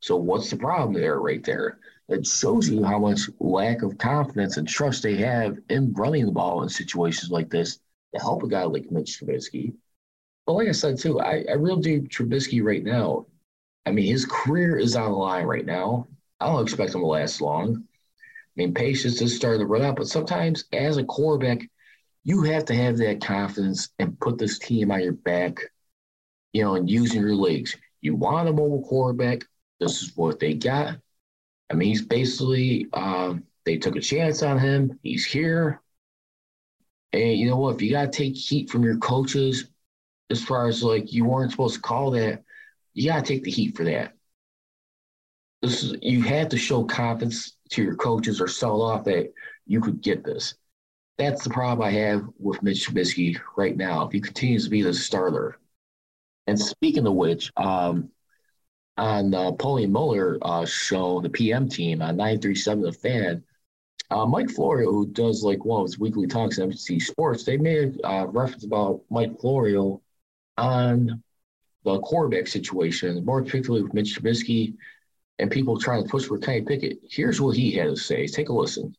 So 0.00 0.16
what's 0.16 0.48
the 0.48 0.56
problem 0.56 0.94
there 0.94 1.20
right 1.20 1.44
there? 1.44 1.78
It 2.08 2.26
shows 2.26 2.70
you 2.70 2.82
how 2.82 2.98
much 2.98 3.20
lack 3.38 3.82
of 3.82 3.98
confidence 3.98 4.56
and 4.56 4.66
trust 4.66 5.02
they 5.02 5.16
have 5.16 5.58
in 5.68 5.92
running 5.92 6.24
the 6.24 6.32
ball 6.32 6.62
in 6.62 6.70
situations 6.70 7.30
like 7.30 7.50
this 7.50 7.80
to 8.14 8.20
help 8.20 8.42
a 8.44 8.48
guy 8.48 8.64
like 8.64 8.90
Mitch 8.90 9.20
Trubisky. 9.20 9.74
But 10.46 10.54
like 10.54 10.68
I 10.68 10.72
said 10.72 10.98
too, 10.98 11.20
I, 11.20 11.44
I 11.50 11.52
really 11.52 11.82
do 11.82 12.00
Trubisky 12.08 12.64
right 12.64 12.82
now. 12.82 13.26
I 13.84 13.90
mean, 13.90 14.06
his 14.06 14.24
career 14.24 14.78
is 14.78 14.96
on 14.96 15.10
the 15.10 15.18
line 15.18 15.44
right 15.44 15.66
now. 15.66 16.08
I 16.42 16.46
don't 16.46 16.62
expect 16.62 16.90
them 16.90 17.02
to 17.02 17.06
last 17.06 17.40
long. 17.40 17.84
I 17.86 18.50
mean, 18.56 18.74
patience 18.74 19.22
is 19.22 19.36
starting 19.36 19.60
to 19.60 19.66
run 19.66 19.82
out, 19.82 19.94
but 19.94 20.08
sometimes 20.08 20.64
as 20.72 20.96
a 20.96 21.04
quarterback, 21.04 21.60
you 22.24 22.42
have 22.42 22.64
to 22.64 22.74
have 22.74 22.98
that 22.98 23.24
confidence 23.24 23.90
and 24.00 24.18
put 24.18 24.38
this 24.38 24.58
team 24.58 24.90
on 24.90 25.02
your 25.02 25.12
back, 25.12 25.60
you 26.52 26.64
know, 26.64 26.74
and 26.74 26.90
using 26.90 27.20
your 27.20 27.36
legs. 27.36 27.76
You 28.00 28.16
want 28.16 28.48
a 28.48 28.52
mobile 28.52 28.82
quarterback. 28.82 29.44
This 29.78 30.02
is 30.02 30.16
what 30.16 30.40
they 30.40 30.54
got. 30.54 30.98
I 31.70 31.74
mean, 31.74 31.88
he's 31.88 32.02
basically, 32.02 32.88
um, 32.92 33.44
they 33.64 33.76
took 33.76 33.94
a 33.94 34.00
chance 34.00 34.42
on 34.42 34.58
him. 34.58 34.98
He's 35.04 35.24
here. 35.24 35.80
And 37.12 37.38
you 37.38 37.48
know 37.48 37.56
what? 37.56 37.76
If 37.76 37.82
you 37.82 37.92
got 37.92 38.12
to 38.12 38.18
take 38.18 38.34
heat 38.34 38.68
from 38.68 38.82
your 38.82 38.98
coaches, 38.98 39.66
as 40.28 40.42
far 40.42 40.66
as 40.66 40.82
like 40.82 41.12
you 41.12 41.24
weren't 41.24 41.52
supposed 41.52 41.76
to 41.76 41.80
call 41.80 42.10
that, 42.12 42.42
you 42.94 43.08
got 43.08 43.24
to 43.24 43.32
take 43.32 43.44
the 43.44 43.50
heat 43.50 43.76
for 43.76 43.84
that 43.84 44.16
is, 45.62 45.96
you 46.02 46.22
had 46.22 46.50
to 46.50 46.58
show 46.58 46.84
confidence 46.84 47.56
to 47.70 47.82
your 47.82 47.94
coaches 47.96 48.40
or 48.40 48.48
sell 48.48 48.82
off 48.82 49.04
that 49.04 49.32
you 49.66 49.80
could 49.80 50.02
get 50.02 50.24
this. 50.24 50.54
That's 51.18 51.44
the 51.44 51.50
problem 51.50 51.86
I 51.86 51.92
have 51.92 52.24
with 52.38 52.62
Mitch 52.62 52.86
Trubisky 52.86 53.38
right 53.56 53.76
now. 53.76 54.06
If 54.06 54.12
he 54.12 54.20
continues 54.20 54.64
to 54.64 54.70
be 54.70 54.82
the 54.82 54.92
starter. 54.92 55.58
And 56.46 56.58
speaking 56.58 57.06
of 57.06 57.14
which, 57.14 57.52
um, 57.56 58.10
on 58.96 59.34
uh, 59.34 59.52
Paulie 59.52 59.88
Mueller 59.88 60.38
uh, 60.42 60.66
show, 60.66 61.20
the 61.20 61.30
PM 61.30 61.68
team 61.68 62.02
on 62.02 62.16
937 62.16 62.82
The 62.82 62.92
Fan, 62.92 63.44
uh, 64.10 64.26
Mike 64.26 64.50
Florio, 64.50 64.90
who 64.90 65.06
does 65.06 65.42
like 65.42 65.64
one 65.64 65.80
of 65.80 65.86
his 65.86 65.98
weekly 65.98 66.26
talks 66.26 66.58
on 66.58 66.70
NBC 66.70 67.00
Sports, 67.00 67.44
they 67.44 67.56
made 67.56 68.00
a 68.04 68.08
uh, 68.08 68.24
reference 68.26 68.64
about 68.64 69.00
Mike 69.10 69.38
Florio 69.40 70.02
on 70.58 71.22
the 71.84 71.98
quarterback 72.00 72.46
situation, 72.46 73.24
more 73.24 73.42
particularly 73.42 73.82
with 73.82 73.94
Mitch 73.94 74.16
Trubisky 74.16 74.74
and 75.38 75.50
people 75.50 75.78
trying 75.78 76.02
to 76.02 76.08
push 76.08 76.26
for 76.26 76.38
Kenny 76.38 76.62
Pickett. 76.62 76.98
Here's 77.08 77.40
what 77.40 77.56
he 77.56 77.72
had 77.72 77.86
to 77.86 77.96
say. 77.96 78.26
Take 78.26 78.48
a 78.48 78.52
listen. 78.52 78.94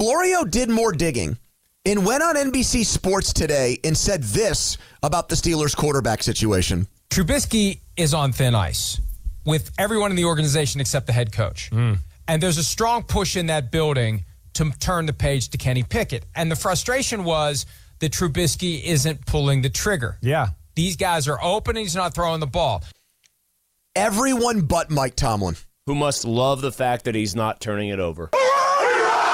Florio 0.00 0.44
did 0.44 0.70
more 0.70 0.92
digging 0.92 1.38
and 1.86 2.04
went 2.04 2.22
on 2.22 2.34
NBC 2.36 2.84
Sports 2.84 3.32
today 3.32 3.78
and 3.84 3.96
said 3.96 4.22
this 4.22 4.78
about 5.02 5.28
the 5.28 5.34
Steelers 5.34 5.76
quarterback 5.76 6.22
situation. 6.22 6.86
Trubisky 7.10 7.80
is 7.96 8.14
on 8.14 8.32
thin 8.32 8.54
ice 8.54 9.00
with 9.44 9.70
everyone 9.78 10.10
in 10.10 10.16
the 10.16 10.24
organization 10.24 10.80
except 10.80 11.06
the 11.06 11.12
head 11.12 11.32
coach. 11.32 11.70
Mm. 11.70 11.98
And 12.26 12.42
there's 12.42 12.58
a 12.58 12.64
strong 12.64 13.02
push 13.02 13.36
in 13.36 13.46
that 13.46 13.70
building 13.70 14.24
to 14.54 14.70
turn 14.80 15.06
the 15.06 15.12
page 15.12 15.50
to 15.50 15.58
Kenny 15.58 15.82
Pickett. 15.82 16.24
And 16.34 16.50
the 16.50 16.56
frustration 16.56 17.24
was 17.24 17.66
that 18.00 18.12
Trubisky 18.12 18.82
isn't 18.82 19.26
pulling 19.26 19.62
the 19.62 19.70
trigger. 19.70 20.18
Yeah. 20.22 20.48
These 20.74 20.96
guys 20.96 21.28
are 21.28 21.38
open 21.42 21.76
and 21.76 21.82
he's 21.84 21.94
not 21.94 22.14
throwing 22.14 22.40
the 22.40 22.46
ball 22.46 22.82
everyone 23.96 24.62
but 24.62 24.90
Mike 24.90 25.16
Tomlin 25.16 25.56
who 25.86 25.94
must 25.94 26.24
love 26.24 26.60
the 26.60 26.72
fact 26.72 27.04
that 27.04 27.14
he's 27.14 27.34
not 27.34 27.60
turning 27.60 27.90
it 27.90 28.00
over. 28.00 28.30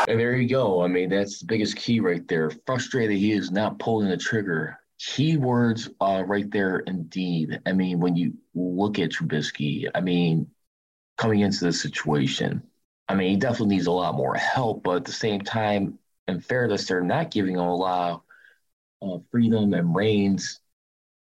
And 0.09 0.19
there 0.19 0.35
you 0.37 0.49
go. 0.49 0.83
I 0.83 0.89
mean, 0.89 1.11
that's 1.11 1.41
the 1.41 1.47
biggest 1.47 1.77
key 1.77 2.01
right 2.01 2.27
there. 2.27 2.51
Frustrated 2.67 3.17
he 3.17 3.33
is 3.33 3.51
not 3.51 3.79
pulling 3.79 4.09
the 4.09 4.17
trigger. 4.17 4.79
Keywords 4.99 5.89
uh, 6.01 6.25
right 6.27 6.51
there, 6.51 6.81
indeed. 6.81 7.61
I 7.65 7.73
mean, 7.73 8.01
when 8.01 8.17
you 8.17 8.35
look 8.55 8.99
at 8.99 9.11
Trubisky, 9.11 9.89
I 9.95 10.01
mean, 10.01 10.49
coming 11.17 11.41
into 11.41 11.65
this 11.65 11.81
situation, 11.81 12.63
I 13.09 13.15
mean, 13.15 13.31
he 13.31 13.37
definitely 13.37 13.77
needs 13.77 13.87
a 13.87 13.93
lot 13.93 14.17
more 14.17 14.35
help. 14.35 14.83
But 14.83 14.97
at 14.97 15.05
the 15.05 15.13
same 15.13 15.41
time, 15.41 15.99
in 16.27 16.41
fairness, 16.41 16.87
they're 16.87 17.03
not 17.03 17.31
giving 17.31 17.55
him 17.55 17.61
a 17.61 17.77
lot 17.77 18.23
of 19.01 19.21
uh, 19.21 19.23
freedom 19.31 19.73
and 19.75 19.95
reins 19.95 20.60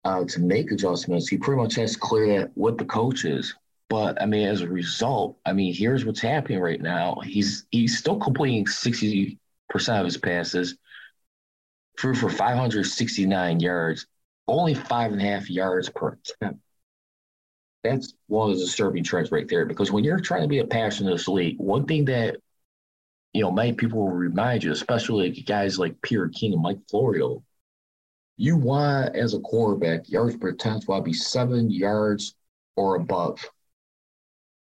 uh, 0.09 0.25
to 0.25 0.41
make 0.41 0.73
adjustments. 0.73 1.29
He 1.29 1.37
pretty 1.37 1.61
much 1.61 1.75
has 1.75 1.93
to 1.93 1.99
clear 1.99 2.51
with 2.57 2.79
the 2.79 2.87
coaches. 2.87 3.55
But 3.91 4.21
I 4.21 4.27
mean, 4.27 4.49
as 4.49 4.63
a 4.63 4.69
result, 4.69 5.39
I 5.45 5.53
mean, 5.53 5.75
here's 5.75 6.07
what's 6.07 6.21
happening 6.21 6.61
right 6.61 6.81
now. 6.81 7.21
He's 7.25 7.67
he's 7.71 7.99
still 7.99 8.19
completing 8.19 8.65
60% 8.65 9.39
of 9.71 10.05
his 10.07 10.17
passes, 10.17 10.77
threw 12.01 12.15
for 12.15 12.31
569 12.31 13.61
yards, 13.61 14.07
only 14.47 14.73
five 14.73 15.13
and 15.13 15.21
a 15.21 15.25
half 15.25 15.51
yards 15.51 15.91
per 15.91 16.17
attempt. 16.41 16.61
That's 17.85 18.15
one 18.29 18.51
of 18.51 18.57
the 18.57 18.65
disturbing 18.65 19.05
trends 19.05 19.31
right 19.31 19.49
there. 19.49 19.67
Because 19.67 19.93
when 19.93 20.05
you're 20.05 20.21
trying 20.21 20.43
to 20.43 20.49
be 20.49 20.61
a 20.61 20.67
passer 20.67 21.05
in 21.05 21.11
this 21.11 21.29
league, 21.29 21.59
one 21.59 21.85
thing 21.85 22.07
that 22.07 22.37
you 23.35 23.43
know 23.43 23.51
many 23.51 23.75
people 23.75 24.01
will 24.01 24.09
remind 24.09 24.65
you, 24.65 24.73
especially 24.73 25.31
guys 25.31 25.79
like 25.79 26.01
Peter 26.01 26.29
King 26.29 26.55
and 26.55 26.63
Mike 26.63 26.81
Florio, 26.91 27.43
you 28.39 28.57
want 28.57 29.15
as 29.15 29.35
a 29.35 29.41
quarterback 29.41 30.09
yards 30.09 30.37
per 30.37 30.49
attempt 30.49 30.89
will 30.89 31.01
be 31.03 31.13
seven 31.13 31.71
yards 31.71 32.35
or 32.77 32.97
above 32.97 33.45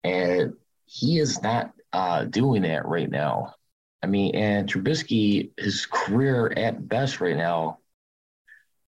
and 0.04 0.54
he 0.86 1.20
is 1.20 1.42
not 1.42 1.74
uh, 1.94 2.26
doing 2.26 2.62
that 2.64 2.86
right 2.86 3.10
now. 3.10 3.54
I 4.02 4.08
mean, 4.08 4.36
and 4.36 4.70
Trubisky, 4.70 5.52
his 5.58 5.86
career 5.86 6.54
at 6.56 6.88
best 6.88 7.20
right 7.20 7.36
now, 7.36 7.80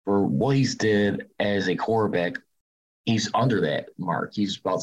for 0.04 0.24
what 0.24 0.56
he's 0.56 0.76
did 0.76 1.28
as 1.38 1.68
a 1.68 1.74
quarterback, 1.74 2.36
he's 3.06 3.30
under 3.34 3.60
that 3.62 3.88
mark. 3.98 4.32
He's 4.34 4.58
about 4.58 4.82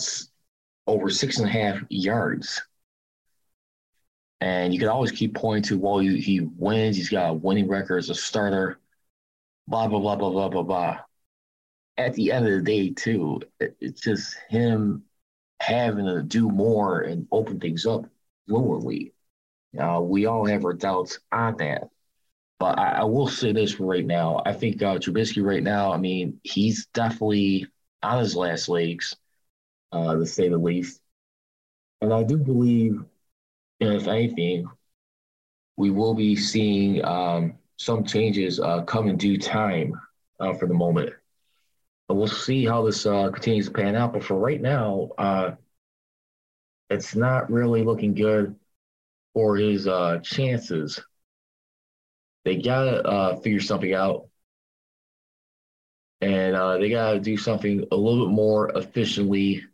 over 0.86 1.10
six 1.10 1.38
and 1.38 1.48
a 1.48 1.52
half 1.52 1.82
yards. 1.90 2.62
And 4.42 4.74
you 4.74 4.80
can 4.80 4.90
always 4.90 5.12
keep 5.12 5.34
pointing 5.34 5.64
to, 5.64 5.80
well, 5.80 6.00
he, 6.00 6.20
he 6.20 6.42
wins. 6.42 6.96
He's 6.96 7.10
got 7.10 7.30
a 7.30 7.34
winning 7.34 7.68
record 7.68 7.98
as 7.98 8.10
a 8.10 8.16
starter, 8.16 8.80
blah, 9.68 9.88
blah, 9.88 10.00
blah, 10.00 10.16
blah, 10.16 10.30
blah, 10.30 10.50
blah, 10.50 10.64
blah. 10.64 11.00
At 11.98 12.14
the 12.14 12.32
end 12.32 12.46
of 12.48 12.54
the 12.54 12.62
day, 12.62 12.92
too, 12.92 13.42
it's 13.60 14.02
just 14.02 14.36
him 14.50 15.04
having 15.60 16.06
to 16.06 16.22
do 16.22 16.50
more 16.50 17.02
and 17.02 17.28
open 17.32 17.60
things 17.60 17.86
up 17.86 18.06
fluently. 18.48 19.14
Uh, 19.78 20.00
we 20.02 20.26
all 20.26 20.46
have 20.46 20.64
our 20.66 20.74
doubts 20.74 21.20
on 21.32 21.58
that. 21.58 21.90
But 22.60 22.80
I, 22.80 22.90
I, 23.00 23.04
will 23.04 23.28
say 23.28 23.52
this 23.52 23.80
right 23.80 24.06
now. 24.06 24.42
I 24.46 24.54
think 24.54 24.82
uh, 24.82 24.96
Trubisky 24.96 25.44
right 25.44 25.62
now, 25.62 25.92
I 25.92 25.98
mean, 25.98 26.40
he's 26.44 26.88
definitely 26.88 27.68
on 28.02 28.20
his 28.20 28.36
last 28.36 28.68
legs, 28.68 29.16
uh, 29.92 30.16
to 30.16 30.26
say 30.26 30.50
the 30.50 30.58
least. 30.58 31.00
And 32.02 32.12
I 32.12 32.24
do 32.24 32.38
believe, 32.38 33.04
if 33.80 34.08
anything, 34.08 34.68
we 35.76 35.92
will 35.92 36.16
be 36.16 36.36
seeing 36.36 37.06
um, 37.06 37.56
some 37.78 38.04
changes 38.04 38.60
uh, 38.60 38.82
come 38.84 39.08
in 39.08 39.18
due 39.18 39.38
time 39.38 39.94
uh, 40.40 40.54
for 40.54 40.68
the 40.68 40.74
moment 40.74 41.14
we'll 42.10 42.28
see 42.28 42.66
how 42.66 42.84
this 42.84 43.06
uh, 43.06 43.30
continues 43.32 43.68
to 43.68 43.72
pan 43.72 43.96
out. 43.96 44.14
But 44.14 44.24
for 44.24 44.36
right 44.36 44.62
now, 44.62 45.10
uh, 45.18 45.52
it's 46.90 47.16
not 47.16 47.52
really 47.52 47.84
looking 47.84 48.14
good 48.14 48.56
for 49.34 49.58
his 49.58 49.88
uh, 49.88 50.20
chances. 50.24 51.02
They 52.46 52.58
gotta 52.58 53.04
uh, 53.04 53.36
figure 53.38 53.60
something 53.60 53.94
out, 53.94 54.30
and 56.22 56.56
uh, 56.56 56.78
they 56.78 56.90
gotta 56.90 57.20
do 57.20 57.36
something 57.36 57.86
a 57.92 57.96
little 57.96 58.28
bit 58.28 58.34
more 58.34 58.70
efficiently 58.70 59.66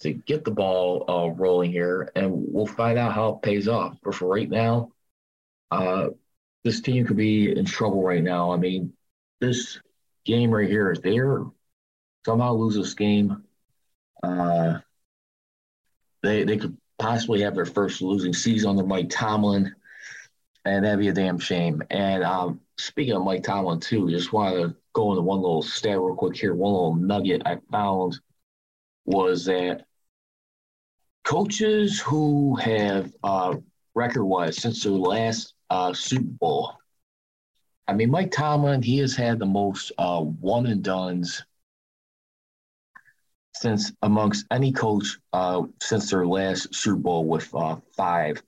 to 0.00 0.12
get 0.12 0.44
the 0.44 0.50
ball 0.52 1.04
uh, 1.10 1.28
rolling 1.30 1.72
here, 1.72 2.10
and 2.14 2.32
we'll 2.32 2.66
find 2.66 2.98
out 2.98 3.12
how 3.12 3.34
it 3.34 3.42
pays 3.42 3.66
off. 3.66 3.96
But 4.02 4.14
for 4.14 4.28
right 4.28 4.48
now, 4.48 4.92
this 6.64 6.80
team 6.80 7.06
could 7.06 7.16
be 7.16 7.56
in 7.56 7.64
trouble 7.64 8.02
right 8.02 8.22
now. 8.22 8.52
I 8.52 8.56
mean, 8.56 8.92
this 9.40 9.78
game 10.24 10.50
right 10.50 10.68
here, 10.68 10.90
if 10.90 11.02
they're 11.02 11.44
somehow 12.26 12.52
lose 12.52 12.74
this 12.74 12.94
game, 12.94 13.44
uh, 14.22 14.78
they 16.22 16.44
they 16.44 16.56
could 16.58 16.76
possibly 16.98 17.40
have 17.42 17.54
their 17.54 17.64
first 17.66 18.02
losing 18.02 18.34
season 18.34 18.70
under 18.70 18.84
Mike 18.84 19.08
Tomlin, 19.08 19.74
and 20.64 20.84
that'd 20.84 20.98
be 20.98 21.08
a 21.08 21.12
damn 21.12 21.38
shame. 21.38 21.82
And 21.90 22.22
um, 22.22 22.60
speaking 22.76 23.14
of 23.14 23.24
Mike 23.24 23.42
Tomlin 23.42 23.80
too, 23.80 24.10
just 24.10 24.32
wanted 24.32 24.60
to 24.60 24.76
go 24.92 25.10
into 25.10 25.22
one 25.22 25.40
little 25.40 25.62
stat 25.62 25.98
real 25.98 26.14
quick 26.14 26.36
here. 26.36 26.54
One 26.54 26.72
little 26.72 26.94
nugget 26.94 27.42
I 27.46 27.58
found 27.70 28.20
was 29.06 29.46
that 29.46 29.86
coaches 31.24 32.00
who 32.00 32.56
have 32.56 33.12
uh, 33.24 33.56
record-wise 33.94 34.56
since 34.58 34.82
their 34.82 34.92
last 34.92 35.54
uh, 35.70 35.92
Super 35.92 36.24
Bowl 36.24 36.80
I 37.90 37.92
mean, 37.92 38.12
Mike 38.12 38.30
Tomlin, 38.30 38.82
he 38.82 38.98
has 38.98 39.16
had 39.16 39.40
the 39.40 39.46
most 39.46 39.90
uh, 39.98 40.20
one 40.20 40.66
and 40.66 40.80
dones 40.80 41.44
since 43.56 43.90
amongst 44.02 44.46
any 44.52 44.70
coach 44.70 45.18
uh, 45.32 45.62
since 45.82 46.08
their 46.08 46.24
last 46.24 46.72
Super 46.72 47.00
Bowl 47.00 47.24
with 47.24 47.52
uh, 47.52 47.78
five. 47.96 48.40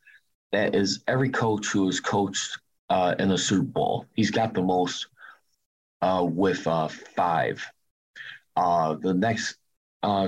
That 0.53 0.77
is 0.77 1.03
every 1.09 1.29
coach 1.29 1.67
who 1.67 1.87
has 1.87 1.99
coached 1.99 2.57
uh, 2.89 3.17
in 3.19 3.31
the 3.31 3.37
Super 3.37 3.65
Bowl. 3.65 4.07
He's 4.15 4.31
got 4.31 4.55
the 4.55 4.63
most 4.63 5.09
uh, 6.03 6.25
with 6.31 6.65
uh, 6.69 6.87
five. 6.87 7.67
the 8.55 9.13
next 9.13 9.57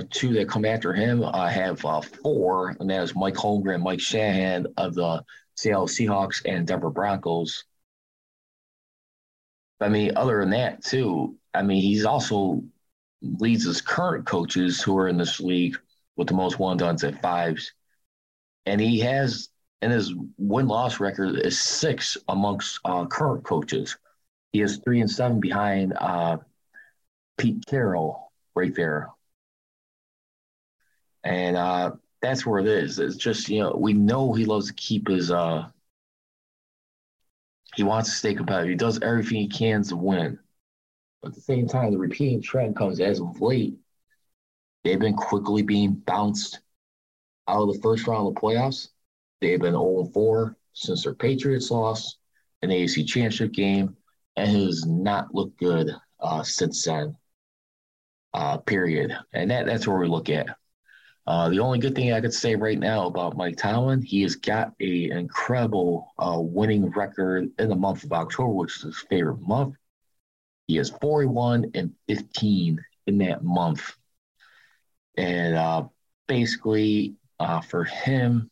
two 0.09 0.33
that 0.33 0.49
come 0.49 0.65
after 0.65 0.91
him 0.91 1.23
have 1.23 1.79
four, 2.21 2.75
and 2.81 2.89
that 2.89 3.01
is 3.01 3.15
Mike 3.15 3.35
Holmgren, 3.35 3.81
Mike 3.81 4.01
Shanahan 4.01 4.67
of 4.75 4.93
the 4.93 5.23
Seattle 5.55 5.87
Seahawks 5.87 6.41
and 6.45 6.67
Denver 6.67 6.89
Broncos. 6.89 7.63
I 9.79 9.89
mean, 9.89 10.11
other 10.15 10.39
than 10.39 10.51
that, 10.51 10.83
too, 10.83 11.37
I 11.53 11.61
mean, 11.61 11.81
he's 11.81 12.05
also 12.05 12.63
leads 13.21 13.65
his 13.65 13.81
current 13.81 14.25
coaches 14.25 14.81
who 14.81 14.97
are 14.97 15.07
in 15.07 15.17
this 15.17 15.39
league 15.39 15.77
with 16.15 16.27
the 16.27 16.33
most 16.33 16.59
one 16.59 16.77
duns 16.77 17.03
at 17.03 17.21
fives. 17.21 17.73
And 18.65 18.79
he 18.79 18.99
has, 18.99 19.49
and 19.81 19.91
his 19.91 20.13
win 20.37 20.67
loss 20.67 20.99
record 20.99 21.39
is 21.39 21.59
six 21.59 22.17
amongst 22.27 22.79
uh, 22.85 23.05
current 23.05 23.43
coaches. 23.43 23.97
He 24.53 24.61
is 24.61 24.77
three 24.77 25.01
and 25.01 25.11
seven 25.11 25.39
behind 25.39 25.93
uh, 25.93 26.37
Pete 27.37 27.65
Carroll 27.65 28.31
right 28.55 28.73
there. 28.73 29.09
And 31.23 31.57
uh, 31.57 31.91
that's 32.25 32.45
where 32.45 32.59
it 32.59 32.67
is. 32.67 32.99
It's 32.99 33.15
just, 33.15 33.49
you 33.49 33.59
know, 33.59 33.75
we 33.77 33.93
know 33.93 34.33
he 34.33 34.45
loves 34.45 34.67
to 34.67 34.73
keep 34.73 35.07
his 35.07 35.31
uh, 35.31 35.67
he 37.75 37.83
wants 37.83 38.09
to 38.09 38.15
stay 38.15 38.33
competitive. 38.33 38.69
He 38.69 38.75
does 38.75 38.99
everything 39.01 39.41
he 39.41 39.47
can 39.47 39.83
to 39.83 39.95
win. 39.95 40.39
But 41.21 41.29
at 41.29 41.35
the 41.35 41.41
same 41.41 41.67
time, 41.67 41.91
the 41.91 41.97
repeating 41.97 42.41
trend 42.41 42.75
comes 42.75 42.99
as 42.99 43.19
of 43.19 43.41
late. 43.41 43.75
They've 44.83 44.99
been 44.99 45.15
quickly 45.15 45.61
being 45.61 45.93
bounced 45.93 46.59
out 47.47 47.63
of 47.63 47.73
the 47.73 47.81
first 47.81 48.07
round 48.07 48.27
of 48.27 48.35
the 48.35 48.39
playoffs. 48.39 48.89
They've 49.41 49.59
been 49.59 49.73
0 49.73 50.09
4 50.13 50.55
since 50.73 51.03
their 51.03 51.13
Patriots 51.13 51.71
lost 51.71 52.17
an 52.61 52.69
AFC 52.69 53.05
championship 53.05 53.51
game 53.51 53.95
and 54.35 54.49
has 54.49 54.85
not 54.85 55.33
looked 55.33 55.59
good 55.59 55.91
uh, 56.19 56.43
since 56.43 56.85
then. 56.85 57.17
Uh, 58.33 58.57
period. 58.57 59.15
And 59.33 59.51
that, 59.51 59.65
that's 59.65 59.87
where 59.87 59.97
we 59.97 60.07
look 60.07 60.29
at. 60.29 60.57
Uh, 61.27 61.49
the 61.49 61.59
only 61.59 61.79
good 61.79 61.95
thing 61.95 62.13
I 62.13 62.21
could 62.21 62.33
say 62.33 62.55
right 62.55 62.77
now 62.77 63.07
about 63.07 63.35
Mike 63.35 63.57
Tomlin, 63.57 64.01
he 64.01 64.21
has 64.21 64.35
got 64.35 64.73
a, 64.79 65.09
incredible 65.09 66.13
uh, 66.19 66.39
winning 66.39 66.91
record 66.91 67.49
in 67.57 67.69
the 67.69 67.75
month 67.75 68.03
of 68.03 68.13
October, 68.13 68.53
which 68.53 68.77
is 68.77 68.83
his 68.83 69.05
favorite 69.09 69.41
month. 69.41 69.75
He 70.67 70.77
is 70.77 70.91
41 71.01 71.71
and 71.73 71.93
15 72.07 72.79
in 73.07 73.17
that 73.19 73.43
month. 73.43 73.95
And 75.17 75.55
uh, 75.55 75.85
basically, 76.27 77.15
uh, 77.39 77.61
for 77.61 77.83
him, 77.83 78.51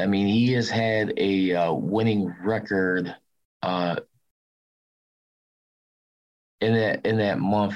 I 0.00 0.06
mean, 0.06 0.26
he 0.26 0.52
has 0.52 0.70
had 0.70 1.12
a 1.18 1.54
uh, 1.54 1.72
winning 1.74 2.34
record 2.42 3.14
uh, 3.62 3.96
in 6.62 6.74
that 6.74 7.04
in 7.04 7.18
that 7.18 7.38
month 7.38 7.74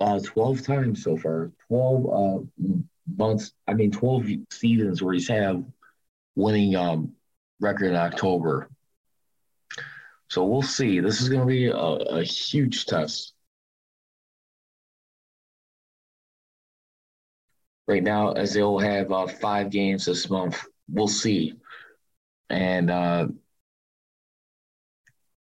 uh, 0.00 0.20
12 0.22 0.62
times 0.62 1.02
so 1.02 1.16
far, 1.16 1.52
12 1.68 2.06
uh, 2.06 2.74
months, 3.16 3.52
I 3.66 3.74
mean, 3.74 3.90
12 3.90 4.26
seasons 4.50 5.02
where 5.02 5.14
he's 5.14 5.28
had 5.28 5.64
winning 6.34 6.76
um, 6.76 7.12
record 7.60 7.88
in 7.88 7.96
October. 7.96 8.68
So 10.28 10.44
we'll 10.44 10.62
see. 10.62 11.00
This 11.00 11.20
is 11.20 11.28
going 11.28 11.40
to 11.40 11.46
be 11.46 11.66
a, 11.66 11.76
a 11.76 12.22
huge 12.22 12.86
test. 12.86 13.32
Right 17.86 18.02
now, 18.02 18.32
as 18.32 18.52
they'll 18.52 18.80
have 18.80 19.12
uh, 19.12 19.28
five 19.28 19.70
games 19.70 20.04
this 20.04 20.28
month, 20.28 20.64
we'll 20.90 21.06
see. 21.06 21.54
And 22.50 22.90
uh, 22.90 23.28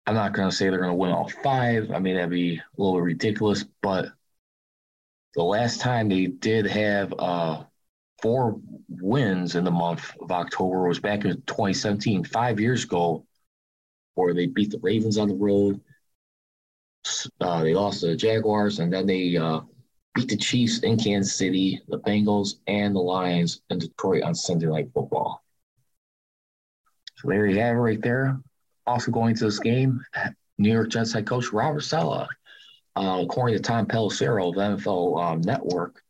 I'm 0.07 0.15
not 0.15 0.35
going 0.35 0.51
to 0.51 0.55
say 0.55 0.69
they're 0.69 0.79
going 0.79 0.91
to 0.91 0.95
win 0.95 1.11
all 1.11 1.29
five. 1.43 1.91
I 1.91 1.99
mean, 1.99 2.17
that'd 2.17 2.29
be 2.29 2.57
a 2.57 2.63
little 2.77 3.01
ridiculous. 3.01 3.65
But 3.81 4.11
the 5.35 5.43
last 5.43 5.81
time 5.81 6.09
they 6.09 6.27
did 6.27 6.67
have 6.67 7.13
uh, 7.19 7.65
four 8.23 8.61
wins 8.89 9.57
in 9.57 9.65
the 9.65 9.71
month 9.71 10.13
of 10.21 10.31
October 10.31 10.87
was 10.87 11.01
back 11.01 11.25
in 11.25 11.33
2017, 11.43 12.25
five 12.25 12.61
years 12.61 12.85
ago, 12.85 13.27
where 14.15 14.35
they 14.35 14.47
beat 14.47 14.71
the 14.71 14.79
Ravens 14.79 15.19
on 15.19 15.29
the 15.29 15.35
road. 15.35 15.81
Uh, 17.41 17.63
they 17.63 17.75
lost 17.75 18.01
to 18.01 18.07
the 18.07 18.17
Jaguars, 18.17 18.79
and 18.79 18.93
then 18.93 19.07
they 19.07 19.37
uh, 19.37 19.61
beat 20.15 20.29
the 20.29 20.37
Chiefs 20.37 20.79
in 20.81 20.97
Kansas 20.97 21.37
City, 21.37 21.81
the 21.89 21.99
Bengals, 21.99 22.55
and 22.67 22.95
the 22.95 23.01
Lions 23.01 23.61
in 23.71 23.79
Detroit 23.79 24.23
on 24.23 24.35
Sunday 24.35 24.67
Night 24.67 24.91
Football. 24.95 25.43
So 27.17 27.29
there 27.29 27.47
you 27.47 27.59
have 27.59 27.77
it 27.77 27.81
right 27.81 28.01
there. 28.01 28.39
Also 28.87 29.11
going 29.11 29.35
to 29.37 29.45
this 29.45 29.59
game, 29.59 30.01
New 30.59 30.73
York 30.73 30.91
Jets 30.91 31.13
head 31.13 31.27
coach 31.27 31.53
Robert 31.53 31.81
Saleh, 31.83 32.29
uh, 32.97 33.21
according 33.23 33.57
to 33.57 33.63
Tom 33.63 33.87
Pelissero 33.87 34.49
of 34.51 34.55
NFL 34.55 35.23
um, 35.23 35.41
Network, 35.41 36.03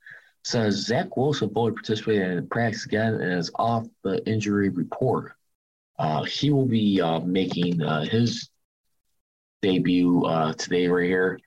says 0.42 0.86
Zach 0.86 1.16
Wilson 1.16 1.50
fully 1.50 1.72
participated 1.72 2.32
in 2.32 2.48
practice 2.48 2.84
again 2.84 3.14
and 3.14 3.32
is 3.32 3.50
off 3.54 3.86
the 4.02 4.24
injury 4.26 4.68
report. 4.68 5.32
Uh, 5.98 6.24
he 6.24 6.50
will 6.50 6.66
be 6.66 7.00
uh, 7.00 7.20
making 7.20 7.80
uh, 7.82 8.04
his 8.04 8.50
debut 9.62 10.24
uh, 10.24 10.52
today 10.54 10.86
right 10.86 11.06
here. 11.06 11.38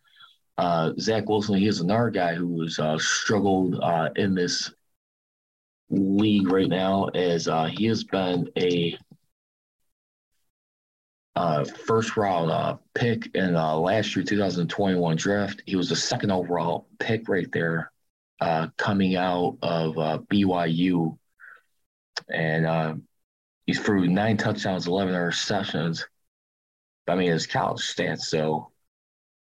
Uh, 0.58 0.94
Zach 1.00 1.30
Wilson, 1.30 1.56
he 1.56 1.68
is 1.68 1.82
another 1.82 2.10
guy 2.10 2.34
who 2.34 2.62
has 2.62 3.06
struggled 3.06 3.80
in 4.16 4.34
this 4.34 4.74
league 5.92 6.52
right 6.52 6.68
now 6.68 7.06
as 7.06 7.48
he 7.78 7.86
has 7.86 8.04
been 8.04 8.50
a 8.58 8.98
uh, 11.38 11.64
first 11.64 12.18
round 12.18 12.50
uh, 12.50 12.78
pick 12.96 13.30
in 13.36 13.56
uh, 13.56 13.76
last 13.76 14.16
year 14.16 14.26
2021 14.26 15.16
draft. 15.18 15.62
He 15.68 15.76
was 15.76 15.90
the 15.90 15.96
second 15.96 16.32
overall 16.32 16.88
pick 16.98 17.30
right 17.30 17.48
there, 17.52 17.92
uh, 18.42 18.70
coming 18.76 19.16
out 19.16 19.58
of 19.62 20.00
uh, 20.00 20.18
BYU, 20.32 21.16
and 22.28 22.66
uh, 22.66 22.96
he's 23.68 23.80
threw 23.80 24.08
nine 24.08 24.38
touchdowns, 24.38 24.88
11 24.88 25.14
interceptions. 25.14 26.06
I 27.08 27.14
mean, 27.14 27.30
his 27.30 27.46
college 27.46 27.82
stats, 27.82 28.22
so 28.22 28.72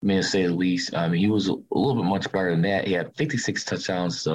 I 0.03 0.05
mean 0.05 0.17
to 0.17 0.23
say 0.23 0.45
the 0.47 0.53
least. 0.53 0.93
I 0.93 1.07
mean, 1.07 1.21
he 1.21 1.29
was 1.29 1.47
a 1.47 1.55
little 1.71 1.95
bit 1.95 2.09
much 2.09 2.29
better 2.29 2.51
than 2.51 2.63
that. 2.63 2.87
He 2.87 2.93
had 2.93 3.15
56 3.15 3.63
touchdowns, 3.63 4.27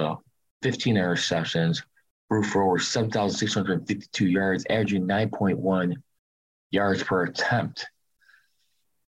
15 0.63 0.95
interceptions, 0.95 1.83
threw 2.31 2.43
for 2.43 2.63
over 2.63 2.79
7,652 2.79 4.27
yards, 4.27 4.65
averaging 4.71 5.07
9.1 5.07 5.97
yards 6.71 7.03
per 7.03 7.25
attempt. 7.25 7.87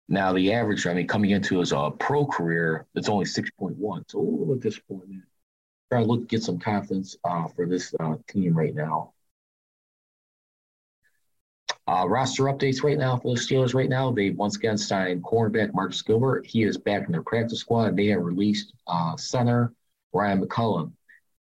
Now, 0.09 0.33
the 0.33 0.53
average, 0.53 0.87
I 0.87 0.95
mean, 0.95 1.07
coming 1.07 1.31
into 1.31 1.61
his 1.61 1.73
uh, 1.73 1.91
pro 1.91 2.27
career, 2.27 2.87
it's 2.95 3.09
only 3.09 3.25
6.1. 3.25 4.05
So 4.11 4.19
a 4.19 4.21
little 4.21 4.57
disappointing. 4.57 5.23
Trying 5.91 6.05
to 6.05 6.13
look 6.13 6.29
get 6.29 6.43
some 6.43 6.59
confidence 6.59 7.17
uh, 7.25 7.49
for 7.49 7.67
this 7.67 7.95
uh, 7.99 8.17
team 8.29 8.55
right 8.55 8.75
now. 8.75 9.13
Uh, 11.87 12.07
roster 12.09 12.45
updates 12.45 12.83
right 12.83 12.97
now 12.97 13.17
for 13.19 13.35
the 13.35 13.41
Steelers 13.41 13.75
right 13.75 13.89
now. 13.89 14.13
They 14.13 14.31
once 14.31 14.57
again 14.57 14.79
signed 14.79 15.25
cornerback 15.25 15.75
Marcus 15.75 16.03
Gilbert. 16.03 16.47
He 16.47 16.63
is 16.63 16.79
back 16.79 17.07
in 17.07 17.13
their 17.13 17.23
practice 17.23 17.59
squad. 17.59 17.97
They 17.97 18.07
have 18.07 18.23
released 18.23 18.73
uh, 18.87 19.17
center 19.17 19.73
Ryan 20.13 20.47
McCollum. 20.47 20.93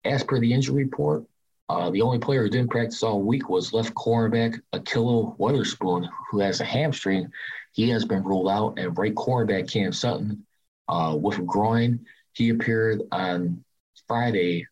As 0.05 0.23
per 0.23 0.39
the 0.39 0.53
injury 0.53 0.85
report, 0.85 1.25
uh, 1.69 1.89
the 1.89 2.01
only 2.01 2.19
player 2.19 2.43
who 2.43 2.49
didn't 2.49 2.71
practice 2.71 3.03
all 3.03 3.21
week 3.21 3.49
was 3.49 3.73
left 3.73 3.93
cornerback 3.93 4.59
Ahkello 4.73 5.35
Witherspoon, 5.37 6.07
who 6.29 6.39
has 6.39 6.59
a 6.59 6.65
hamstring. 6.65 7.31
He 7.71 7.89
has 7.89 8.05
been 8.05 8.23
ruled 8.23 8.49
out, 8.49 8.77
and 8.77 8.97
right 8.97 9.15
cornerback 9.15 9.71
Cam 9.71 9.93
Sutton 9.93 10.45
uh, 10.87 11.17
with 11.19 11.39
a 11.39 11.43
groin. 11.43 12.05
He 12.33 12.49
appeared 12.49 13.01
on 13.11 13.63
Friday 14.07 14.67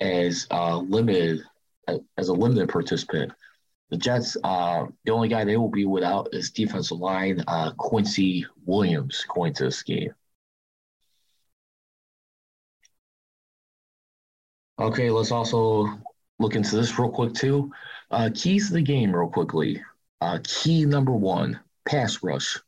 as 0.00 0.46
uh, 0.50 0.78
limited 0.78 1.42
as 2.16 2.28
a 2.28 2.32
limited 2.32 2.68
participant. 2.68 3.32
The 3.90 3.96
Jets, 3.96 4.36
uh, 4.42 4.86
the 5.04 5.12
only 5.12 5.28
guy 5.28 5.44
they 5.44 5.56
will 5.56 5.70
be 5.70 5.86
without 5.86 6.30
is 6.32 6.50
defensive 6.50 6.98
line 6.98 7.44
uh, 7.46 7.70
Quincy 7.78 8.44
Williams 8.64 9.24
going 9.32 9.54
to 9.54 9.64
this 9.64 9.82
game. 9.82 10.12
Okay, 14.78 15.10
let's 15.10 15.32
also 15.32 15.88
look 16.38 16.54
into 16.54 16.76
this 16.76 16.98
real 16.98 17.10
quick 17.10 17.34
too. 17.34 17.72
Uh, 18.10 18.28
keys 18.34 18.68
to 18.68 18.74
the 18.74 18.82
game, 18.82 19.14
real 19.14 19.28
quickly. 19.28 19.82
Uh, 20.20 20.38
key 20.44 20.84
number 20.84 21.12
one: 21.12 21.58
pass 21.88 22.22
rush. 22.22 22.58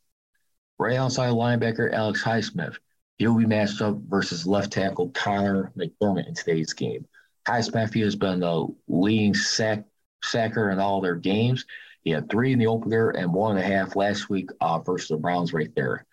Right 0.79 0.97
outside 0.97 1.31
linebacker 1.31 1.93
Alex 1.93 2.23
Highsmith. 2.23 2.77
He'll 3.17 3.37
be 3.37 3.45
matched 3.45 3.81
up 3.81 3.97
versus 4.07 4.47
left 4.47 4.71
tackle 4.71 5.09
Conor 5.09 5.71
McDermott 5.77 6.27
in 6.27 6.33
today's 6.33 6.73
game. 6.73 7.05
Highsmith 7.47 7.99
has 8.01 8.15
been 8.15 8.39
the 8.39 8.67
leading 8.87 9.33
sack 9.33 9.83
sacker 10.23 10.71
in 10.71 10.79
all 10.79 11.01
their 11.01 11.15
games. 11.15 11.65
He 12.03 12.11
had 12.11 12.29
three 12.29 12.53
in 12.53 12.59
the 12.59 12.67
opener 12.67 13.09
and 13.09 13.33
one 13.33 13.57
and 13.57 13.65
a 13.65 13.67
half 13.67 13.95
last 13.95 14.29
week 14.29 14.49
uh, 14.61 14.79
versus 14.79 15.09
the 15.09 15.17
Browns 15.17 15.53
right 15.53 15.73
there. 15.75 16.05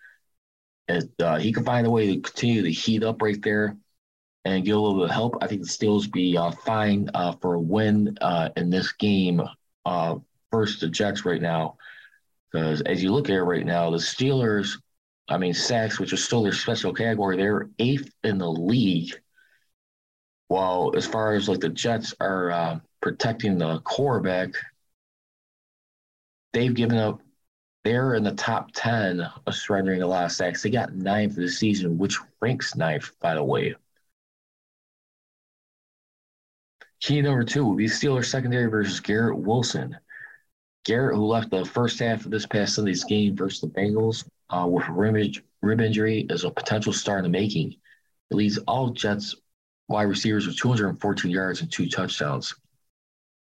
And, 0.89 1.09
uh, 1.21 1.37
he 1.37 1.53
can 1.53 1.63
find 1.63 1.87
a 1.87 1.89
way 1.89 2.07
to 2.07 2.21
continue 2.21 2.63
to 2.63 2.71
heat 2.71 3.03
up 3.03 3.21
right 3.21 3.41
there 3.41 3.77
and 4.47 4.63
get 4.63 4.75
a 4.75 4.79
little 4.79 4.95
bit 4.95 5.09
of 5.09 5.11
help, 5.11 5.37
I 5.41 5.47
think 5.47 5.61
the 5.61 5.67
Steelers 5.67 6.09
be 6.09 6.37
uh, 6.37 6.51
fine 6.51 7.09
uh, 7.13 7.33
for 7.33 7.55
a 7.55 7.59
win 7.59 8.17
uh, 8.21 8.49
in 8.55 8.69
this 8.69 8.93
game 8.93 9.41
uh, 9.85 10.15
versus 10.53 10.79
the 10.79 10.87
Jets 10.87 11.25
right 11.25 11.41
now. 11.41 11.77
Because 12.49 12.79
as 12.81 13.03
you 13.03 13.11
look 13.11 13.29
at 13.29 13.35
it 13.35 13.43
right 13.43 13.65
now, 13.65 13.89
the 13.89 13.97
Steelers, 13.97 14.81
I 15.27 15.37
mean, 15.37 15.53
sacks, 15.53 15.99
which 15.99 16.13
is 16.13 16.23
still 16.23 16.43
their 16.43 16.53
special 16.53 16.93
category, 16.93 17.35
they're 17.35 17.69
eighth 17.77 18.09
in 18.23 18.37
the 18.37 18.49
league. 18.49 19.13
While 20.47 20.93
as 20.95 21.05
far 21.05 21.33
as 21.33 21.49
like 21.49 21.59
the 21.59 21.67
Jets 21.67 22.13
are 22.21 22.49
uh, 22.49 22.79
protecting 23.01 23.57
the 23.57 23.79
quarterback, 23.81 24.51
they've 26.53 26.73
given 26.73 26.97
up. 26.97 27.19
They're 27.83 28.15
in 28.15 28.23
the 28.23 28.33
top 28.33 28.69
10 28.73 29.21
of 29.45 29.55
surrendering 29.55 30.01
a 30.01 30.07
lot 30.07 30.25
of 30.25 30.31
sacks. 30.31 30.61
They 30.61 30.69
got 30.69 30.89
for 30.89 31.41
the 31.41 31.49
season, 31.49 31.97
which 31.97 32.17
ranks 32.41 32.75
ninth, 32.75 33.11
by 33.19 33.35
the 33.35 33.43
way. 33.43 33.75
Key 36.99 37.21
number 37.21 37.43
two 37.43 37.65
will 37.65 37.75
be 37.75 37.85
Steelers 37.85 38.25
secondary 38.25 38.69
versus 38.69 38.99
Garrett 38.99 39.37
Wilson. 39.37 39.97
Garrett, 40.85 41.15
who 41.15 41.25
left 41.25 41.51
the 41.51 41.65
first 41.65 41.99
half 41.99 42.25
of 42.25 42.31
this 42.31 42.45
past 42.45 42.75
Sunday's 42.75 43.03
game 43.03 43.35
versus 43.35 43.61
the 43.61 43.67
Bengals 43.67 44.27
uh, 44.49 44.65
with 44.65 44.87
a 44.87 44.91
rib, 44.91 45.35
rib 45.61 45.81
injury, 45.81 46.25
is 46.29 46.43
a 46.43 46.49
potential 46.49 46.93
star 46.93 47.17
in 47.17 47.23
the 47.23 47.29
making. 47.29 47.75
It 48.31 48.35
leads 48.35 48.57
all 48.59 48.89
Jets 48.91 49.35
wide 49.89 50.03
receivers 50.03 50.47
with 50.47 50.57
214 50.57 51.29
yards 51.29 51.61
and 51.61 51.71
two 51.71 51.89
touchdowns. 51.89 52.55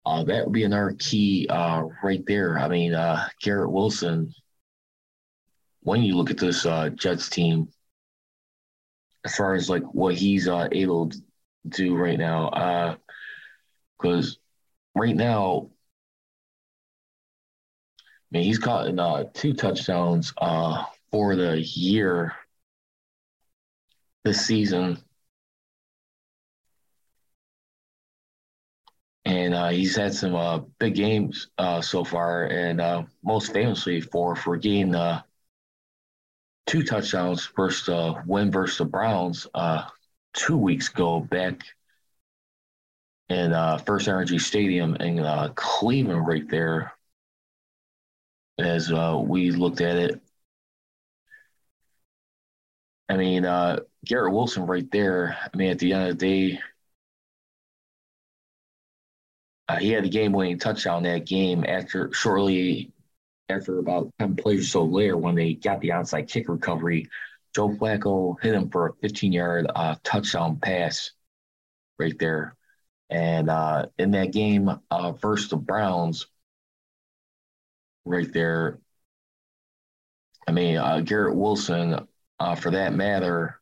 Uh, 0.04 0.22
that 0.24 0.44
would 0.44 0.52
be 0.52 0.64
another 0.64 0.94
key 0.98 1.46
uh, 1.48 1.84
right 2.02 2.24
there. 2.26 2.58
I 2.58 2.68
mean, 2.68 2.94
uh, 2.94 3.28
Garrett 3.42 3.72
Wilson, 3.72 4.32
when 5.80 6.02
you 6.02 6.16
look 6.16 6.30
at 6.30 6.38
this 6.38 6.66
uh, 6.66 6.90
Jets 6.90 7.28
team, 7.28 7.68
as 9.24 9.34
far 9.34 9.54
as 9.54 9.68
like 9.68 9.82
what 9.82 10.14
he's 10.14 10.46
uh, 10.46 10.68
able 10.70 11.08
to 11.10 11.20
do 11.68 11.96
right 11.96 12.18
now, 12.18 12.98
because 13.98 14.38
right 14.94 15.14
now, 15.14 15.70
I 18.00 18.38
mean, 18.38 18.44
he's 18.44 18.58
caught 18.58 18.88
in 18.88 18.98
uh, 18.98 19.24
two 19.34 19.54
touchdowns 19.54 20.32
uh, 20.38 20.84
for 21.10 21.36
the 21.36 21.60
year 21.60 22.34
this 24.24 24.44
season. 24.44 24.98
And 29.24 29.54
uh, 29.54 29.68
he's 29.68 29.96
had 29.96 30.14
some 30.14 30.34
uh, 30.34 30.58
big 30.78 30.94
games 30.94 31.48
uh, 31.58 31.80
so 31.80 32.04
far, 32.04 32.44
and 32.46 32.80
uh, 32.80 33.02
most 33.24 33.52
famously 33.52 34.00
for 34.00 34.36
for 34.36 34.56
getting 34.56 34.94
two 36.66 36.82
touchdowns 36.84 37.46
versus 37.56 37.86
the 37.86 38.22
win 38.26 38.52
versus 38.52 38.78
the 38.78 38.84
Browns 38.84 39.46
two 40.32 40.56
weeks 40.56 40.88
ago 40.88 41.20
back 41.20 41.60
in 43.28 43.52
uh, 43.52 43.78
FirstEnergy 43.78 44.40
Stadium 44.40 44.96
in 44.96 45.18
uh, 45.20 45.52
Cleveland, 45.54 46.26
right 46.26 46.48
there. 46.48 46.92
As 48.58 48.90
uh, 48.90 49.20
we 49.22 49.50
looked 49.50 49.80
at 49.80 49.96
it, 49.96 50.22
I 53.08 53.16
mean, 53.16 53.44
uh, 53.44 53.80
Garrett 54.04 54.32
Wilson, 54.32 54.66
right 54.66 54.90
there. 54.90 55.36
I 55.52 55.56
mean, 55.56 55.70
at 55.70 55.78
the 55.78 55.92
end 55.92 56.08
of 56.10 56.18
the 56.18 56.26
day, 56.26 56.60
uh, 59.68 59.76
he 59.76 59.90
had 59.90 60.04
the 60.04 60.08
game-winning 60.08 60.58
touchdown 60.58 61.02
that 61.02 61.26
game 61.26 61.64
after 61.66 62.12
shortly 62.12 62.92
after 63.48 63.78
about 63.78 64.12
10 64.18 64.36
plays 64.36 64.60
or 64.60 64.64
so 64.64 64.84
later, 64.84 65.16
when 65.16 65.34
they 65.34 65.54
got 65.54 65.80
the 65.80 65.90
onside 65.90 66.28
kick 66.28 66.48
recovery, 66.48 67.08
Joe 67.54 67.70
Flacco 67.70 68.36
hit 68.42 68.54
him 68.54 68.70
for 68.70 68.88
a 68.88 68.94
15 69.02 69.32
yard 69.32 69.66
uh, 69.74 69.96
touchdown 70.04 70.56
pass 70.56 71.12
right 71.98 72.18
there. 72.18 72.56
And 73.08 73.50
uh, 73.50 73.86
in 73.98 74.12
that 74.12 74.32
game 74.32 74.70
uh, 74.90 75.12
versus 75.12 75.48
the 75.50 75.56
Browns, 75.56 76.26
right 78.04 78.32
there, 78.32 78.80
I 80.48 80.52
mean, 80.52 80.76
uh, 80.76 81.00
Garrett 81.00 81.36
Wilson, 81.36 82.06
uh, 82.38 82.54
for 82.56 82.70
that 82.72 82.94
matter, 82.94 83.60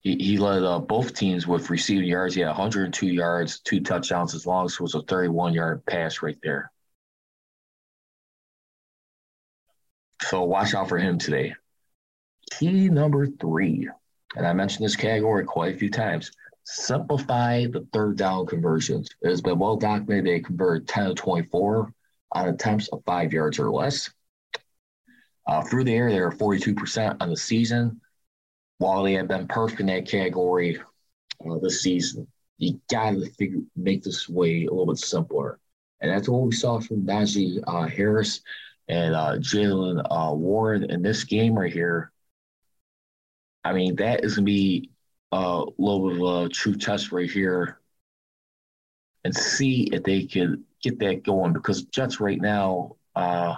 he, 0.00 0.16
he 0.16 0.38
led 0.38 0.62
uh, 0.62 0.78
both 0.78 1.14
teams 1.14 1.46
with 1.46 1.70
receiving 1.70 2.08
yards. 2.08 2.34
He 2.34 2.40
had 2.40 2.48
102 2.48 3.06
yards, 3.06 3.60
two 3.60 3.80
touchdowns, 3.80 4.34
as 4.34 4.46
long 4.46 4.66
as 4.66 4.74
it 4.74 4.80
was 4.80 4.94
a 4.94 5.02
31 5.02 5.54
yard 5.54 5.84
pass 5.84 6.22
right 6.22 6.38
there. 6.42 6.70
So 10.22 10.44
watch 10.44 10.74
out 10.74 10.88
for 10.88 10.98
him 10.98 11.18
today. 11.18 11.54
Key 12.50 12.88
number 12.88 13.26
three, 13.26 13.88
and 14.36 14.46
I 14.46 14.52
mentioned 14.52 14.84
this 14.84 14.96
category 14.96 15.44
quite 15.44 15.74
a 15.74 15.78
few 15.78 15.90
times 15.90 16.30
simplify 16.70 17.66
the 17.66 17.86
third 17.94 18.18
down 18.18 18.44
conversions. 18.44 19.08
It 19.22 19.30
has 19.30 19.40
been 19.40 19.58
well 19.58 19.76
documented 19.76 20.26
they 20.26 20.40
convert 20.40 20.86
10 20.86 21.08
to 21.08 21.14
24 21.14 21.92
on 22.32 22.48
attempts 22.48 22.88
of 22.88 23.02
five 23.06 23.32
yards 23.32 23.58
or 23.58 23.70
less. 23.70 24.10
Uh, 25.46 25.62
through 25.62 25.84
the 25.84 25.94
air, 25.94 26.10
they're 26.10 26.30
42% 26.30 27.16
on 27.20 27.30
the 27.30 27.36
season. 27.36 28.00
While 28.76 29.02
they 29.02 29.14
have 29.14 29.28
been 29.28 29.48
perfect 29.48 29.80
in 29.80 29.86
that 29.86 30.06
category 30.06 30.78
uh, 30.78 31.58
this 31.62 31.82
season, 31.82 32.28
you 32.58 32.78
got 32.90 33.12
to 33.12 33.30
figure 33.38 33.60
make 33.74 34.02
this 34.02 34.28
way 34.28 34.66
a 34.66 34.70
little 34.70 34.86
bit 34.86 34.98
simpler. 34.98 35.58
And 36.00 36.10
that's 36.10 36.28
what 36.28 36.42
we 36.42 36.52
saw 36.52 36.80
from 36.80 37.06
Najee 37.06 37.62
uh, 37.66 37.86
Harris 37.86 38.42
and 38.88 39.14
uh, 39.14 39.38
Jaylen 39.38 40.06
uh, 40.10 40.34
Warren 40.34 40.90
in 40.90 41.02
this 41.02 41.24
game 41.24 41.58
right 41.58 41.72
here. 41.72 42.12
I 43.64 43.72
mean, 43.72 43.96
that 43.96 44.24
is 44.24 44.36
going 44.36 44.46
to 44.46 44.52
be 44.52 44.90
a 45.32 45.64
little 45.76 46.08
bit 46.08 46.20
of 46.20 46.46
a 46.46 46.48
true 46.48 46.74
test 46.74 47.12
right 47.12 47.30
here 47.30 47.80
and 49.24 49.34
see 49.34 49.88
if 49.92 50.02
they 50.02 50.24
can 50.24 50.64
get 50.82 50.98
that 51.00 51.24
going 51.24 51.52
because 51.52 51.82
Jets 51.84 52.20
right 52.20 52.40
now 52.40 52.96
uh, 53.14 53.56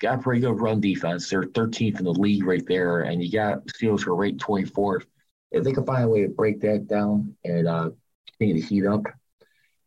got 0.00 0.22
pretty 0.22 0.40
good 0.40 0.60
run 0.60 0.80
defense. 0.80 1.28
They're 1.28 1.44
13th 1.44 1.98
in 1.98 2.04
the 2.04 2.12
league 2.12 2.44
right 2.44 2.64
there, 2.66 3.02
and 3.02 3.22
you 3.22 3.30
got 3.30 3.66
Steelers 3.66 4.02
who 4.02 4.12
are 4.12 4.16
ranked 4.16 4.42
24th. 4.42 5.04
If 5.52 5.64
they 5.64 5.72
can 5.72 5.84
find 5.84 6.04
a 6.04 6.08
way 6.08 6.22
to 6.22 6.28
break 6.28 6.60
that 6.60 6.86
down 6.86 7.34
and 7.44 7.66
uh, 7.66 7.90
continue 8.38 8.62
to 8.62 8.68
heat 8.68 8.86
up, 8.86 9.02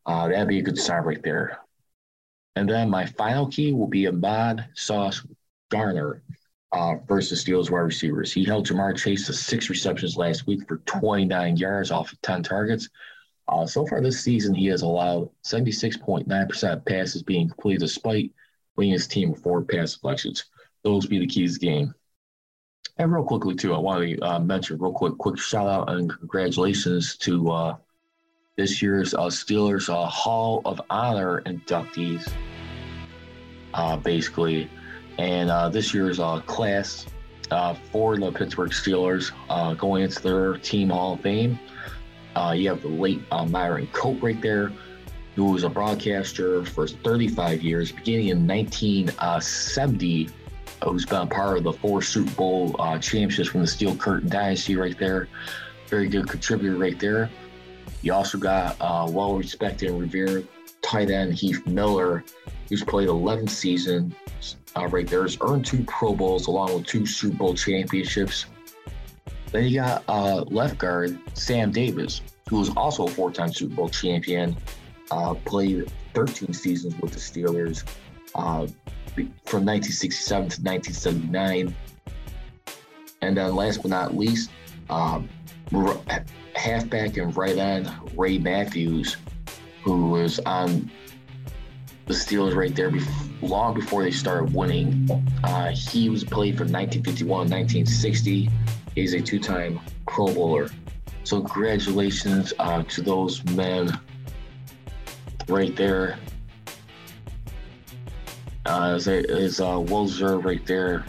uh, 0.06 0.28
that'd 0.28 0.48
be 0.48 0.60
a 0.60 0.64
good 0.64 0.78
sign 0.78 1.04
right 1.04 1.24
there. 1.24 1.60
And 2.56 2.70
then 2.70 2.90
my 2.90 3.06
final 3.06 3.48
key 3.48 3.72
will 3.72 3.88
be 3.88 4.08
Ahmad 4.08 4.66
Sauce 4.76 5.26
Gardner 5.70 6.22
uh, 6.74 6.96
versus 7.08 7.44
Steelers 7.44 7.70
wide 7.70 7.80
receivers. 7.80 8.34
He 8.34 8.44
held 8.44 8.68
Ja'Marr 8.68 8.98
Chase 8.98 9.28
to 9.28 9.34
six 9.34 9.70
receptions 9.70 10.18
last 10.18 10.48
week 10.48 10.68
for 10.68 10.78
29 10.78 11.56
yards 11.56 11.92
off 11.92 12.12
of 12.12 12.22
10 12.22 12.44
targets. 12.44 12.90
Uh, 13.48 13.66
so 13.66 13.86
far 13.86 14.02
this 14.02 14.22
season, 14.22 14.56
he 14.56 14.66
has 14.68 14.82
allowed 14.82 15.30
76.9% 15.46 16.74
of 16.74 16.86
passes 16.86 17.22
being 17.22 17.48
completed 17.48 17.82
despite 17.82 18.32
winning 18.76 18.94
his 18.94 19.08
team 19.08 19.36
four 19.36 19.62
pass 19.62 19.94
deflections. 19.94 20.46
Those 20.84 21.06
be 21.06 21.20
the 21.20 21.28
keys 21.28 21.54
to 21.54 21.60
the 21.60 21.66
game. 21.68 21.94
And 22.98 23.12
real 23.12 23.24
quickly, 23.24 23.56
too, 23.56 23.74
I 23.74 23.78
want 23.78 24.04
to 24.04 24.20
uh, 24.22 24.40
mention 24.40 24.80
real 24.80 24.94
quick, 24.94 25.18
quick 25.18 25.38
shout 25.38 25.68
out 25.68 25.92
and 25.92 26.10
congratulations 26.10 27.18
to 27.18 27.52
uh, 27.52 27.76
this 28.58 28.82
year's 28.82 29.14
uh, 29.14 29.28
Steelers 29.28 29.90
uh, 29.90 30.06
Hall 30.06 30.62
of 30.66 30.82
Honor 30.90 31.42
inductees, 31.46 32.32
uh, 33.74 33.98
basically. 33.98 34.70
And 35.18 35.50
uh, 35.50 35.70
this 35.70 35.94
year's 35.94 36.20
uh, 36.20 36.40
class 36.42 37.06
uh, 37.52 37.76
for 37.92 38.18
the 38.18 38.32
Pittsburgh 38.32 38.72
Steelers 38.72 39.32
uh, 39.50 39.74
going 39.74 40.04
into 40.04 40.22
their 40.22 40.58
team 40.58 40.90
Hall 40.90 41.14
of 41.14 41.22
Fame. 41.22 41.60
Uh, 42.36 42.54
you 42.58 42.68
have 42.70 42.82
the 42.82 42.88
late 42.88 43.22
Myron 43.48 43.88
Cope 43.94 44.24
right 44.24 44.42
there, 44.42 44.72
who 45.36 45.52
was 45.52 45.64
a 45.64 45.70
broadcaster 45.70 46.66
for 46.66 46.88
35 46.88 47.62
years, 47.62 47.92
beginning 47.92 48.30
in 48.30 48.48
1970, 48.48 50.30
who's 50.84 51.06
been 51.06 51.22
a 51.22 51.28
part 51.28 51.58
of 51.58 51.64
the 51.64 51.74
four 51.74 52.02
Super 52.02 52.32
Bowl 52.32 52.76
uh, 52.80 52.98
championships 52.98 53.50
from 53.50 53.62
the 53.62 53.68
Steel 53.68 53.96
Curtain 53.96 54.30
Dynasty 54.30 54.76
right 54.76 54.98
there. 54.98 55.28
Very 55.90 56.08
good 56.08 56.28
contributor 56.28 56.76
right 56.76 57.00
there. 57.00 57.30
You 58.02 58.14
also 58.14 58.38
got 58.38 58.78
uh, 58.82 59.08
well 59.10 59.36
respected 59.36 59.90
and 59.90 60.00
revered 60.00 60.48
tight 60.82 61.12
end 61.12 61.34
Heath 61.36 61.66
Miller, 61.68 62.24
who's 62.68 62.84
played 62.84 63.08
11 63.08 63.48
seasons 63.48 64.14
uh, 64.76 64.88
right 64.88 65.08
there. 65.08 65.24
Has 65.24 65.38
earned 65.42 65.66
two 65.66 65.84
Pro 65.84 66.14
Bowls 66.14 66.48
along 66.48 66.74
with 66.74 66.86
two 66.86 67.06
Super 67.06 67.38
Bowl 67.38 67.54
championships. 67.56 68.46
Then 69.52 69.66
you 69.66 69.82
got 69.82 70.04
uh, 70.08 70.42
left 70.44 70.78
guard 70.78 71.20
Sam 71.36 71.72
Davis, 71.72 72.22
who 72.50 72.60
was 72.60 72.70
also 72.76 73.06
a 73.06 73.10
four-time 73.10 73.54
Super 73.54 73.76
Bowl 73.76 73.90
champion. 73.90 74.58
Uh, 75.12 75.36
played 75.46 75.92
13 76.14 76.54
seasons 76.54 76.96
with 77.00 77.12
the 77.12 77.20
Steelers 77.20 77.84
uh, 78.36 78.66
from 79.46 79.66
1967 79.66 80.50
to 80.50 80.62
1979. 80.62 81.76
And 83.22 83.38
then 83.38 83.56
last 83.56 83.82
but 83.82 83.90
not 83.90 84.18
least, 84.18 84.50
um, 84.90 85.30
halfback 86.56 87.18
and 87.18 87.36
right 87.38 87.58
end 87.58 87.92
Ray 88.16 88.38
Matthews, 88.38 89.18
who 89.84 90.08
was 90.08 90.40
on 90.40 90.92
the 92.06 92.14
Steelers 92.14 92.56
right 92.56 92.76
there 92.76 92.92
long 93.42 93.74
before 93.74 94.04
they 94.04 94.12
started 94.12 94.54
winning. 94.54 95.10
Uh, 95.44 95.70
he 95.70 96.10
was 96.10 96.24
played 96.24 96.58
from 96.58 96.72
1951 96.72 97.50
1960. 97.50 98.50
He's 98.96 99.14
a 99.14 99.22
two-time 99.22 99.80
Pro 100.08 100.34
Bowler. 100.34 100.70
So 101.24 101.42
congratulations 101.42 102.54
uh, 102.60 102.84
to 102.84 103.02
those 103.02 103.44
men 103.46 103.98
right 105.48 105.76
there. 105.76 106.18
Uh, 108.66 108.94
is, 108.96 109.08
is 109.08 109.60
uh, 109.60 109.80
right 110.44 110.66
there. 110.66 111.06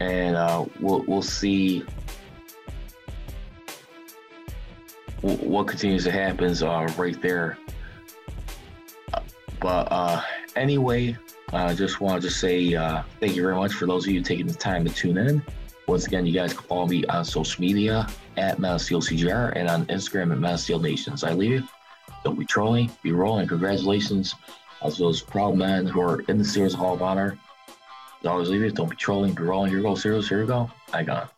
And 0.00 0.36
uh, 0.36 0.66
we'll, 0.80 1.02
we'll 1.06 1.22
see 1.22 1.84
what 5.20 5.68
continues 5.68 6.04
to 6.04 6.10
happen 6.10 6.54
uh, 6.62 6.92
right 6.98 7.20
there. 7.22 7.58
But 9.64 9.90
uh, 9.90 10.20
anyway, 10.56 11.16
I 11.50 11.64
uh, 11.64 11.74
just 11.74 11.98
wanted 11.98 12.20
to 12.24 12.30
say 12.30 12.74
uh, 12.74 13.02
thank 13.18 13.34
you 13.34 13.40
very 13.40 13.56
much 13.56 13.72
for 13.72 13.86
those 13.86 14.06
of 14.06 14.12
you 14.12 14.20
taking 14.20 14.46
the 14.46 14.52
time 14.52 14.84
to 14.84 14.92
tune 14.92 15.16
in. 15.16 15.42
Once 15.88 16.06
again, 16.06 16.26
you 16.26 16.34
guys 16.34 16.52
can 16.52 16.64
follow 16.64 16.86
me 16.86 17.06
on 17.06 17.24
social 17.24 17.62
media 17.62 18.06
at 18.36 18.58
CGR 18.58 19.54
and 19.56 19.70
on 19.70 19.86
Instagram 19.86 20.32
at 20.32 20.38
Mountain 20.38 20.82
Nations. 20.82 21.24
I 21.24 21.32
leave 21.32 21.50
you. 21.50 21.68
Don't 22.24 22.38
be 22.38 22.44
trolling, 22.44 22.90
be 23.02 23.12
rolling. 23.12 23.48
Congratulations 23.48 24.34
as 24.84 24.98
those 24.98 25.22
proud 25.22 25.56
men 25.56 25.86
who 25.86 26.02
are 26.02 26.20
in 26.28 26.36
the 26.36 26.44
Steelers 26.44 26.74
Hall 26.74 26.92
of 26.92 27.00
Honor. 27.00 27.38
I 28.22 28.28
always 28.28 28.50
leave 28.50 28.60
you. 28.60 28.70
Don't 28.70 28.90
be 28.90 28.96
trolling, 28.96 29.32
be 29.32 29.44
rolling. 29.44 29.70
Here 29.70 29.78
we 29.78 29.84
go, 29.84 29.92
Steelers. 29.92 30.28
Here 30.28 30.42
we 30.42 30.46
go. 30.46 30.70
I 30.92 31.04
got 31.04 31.32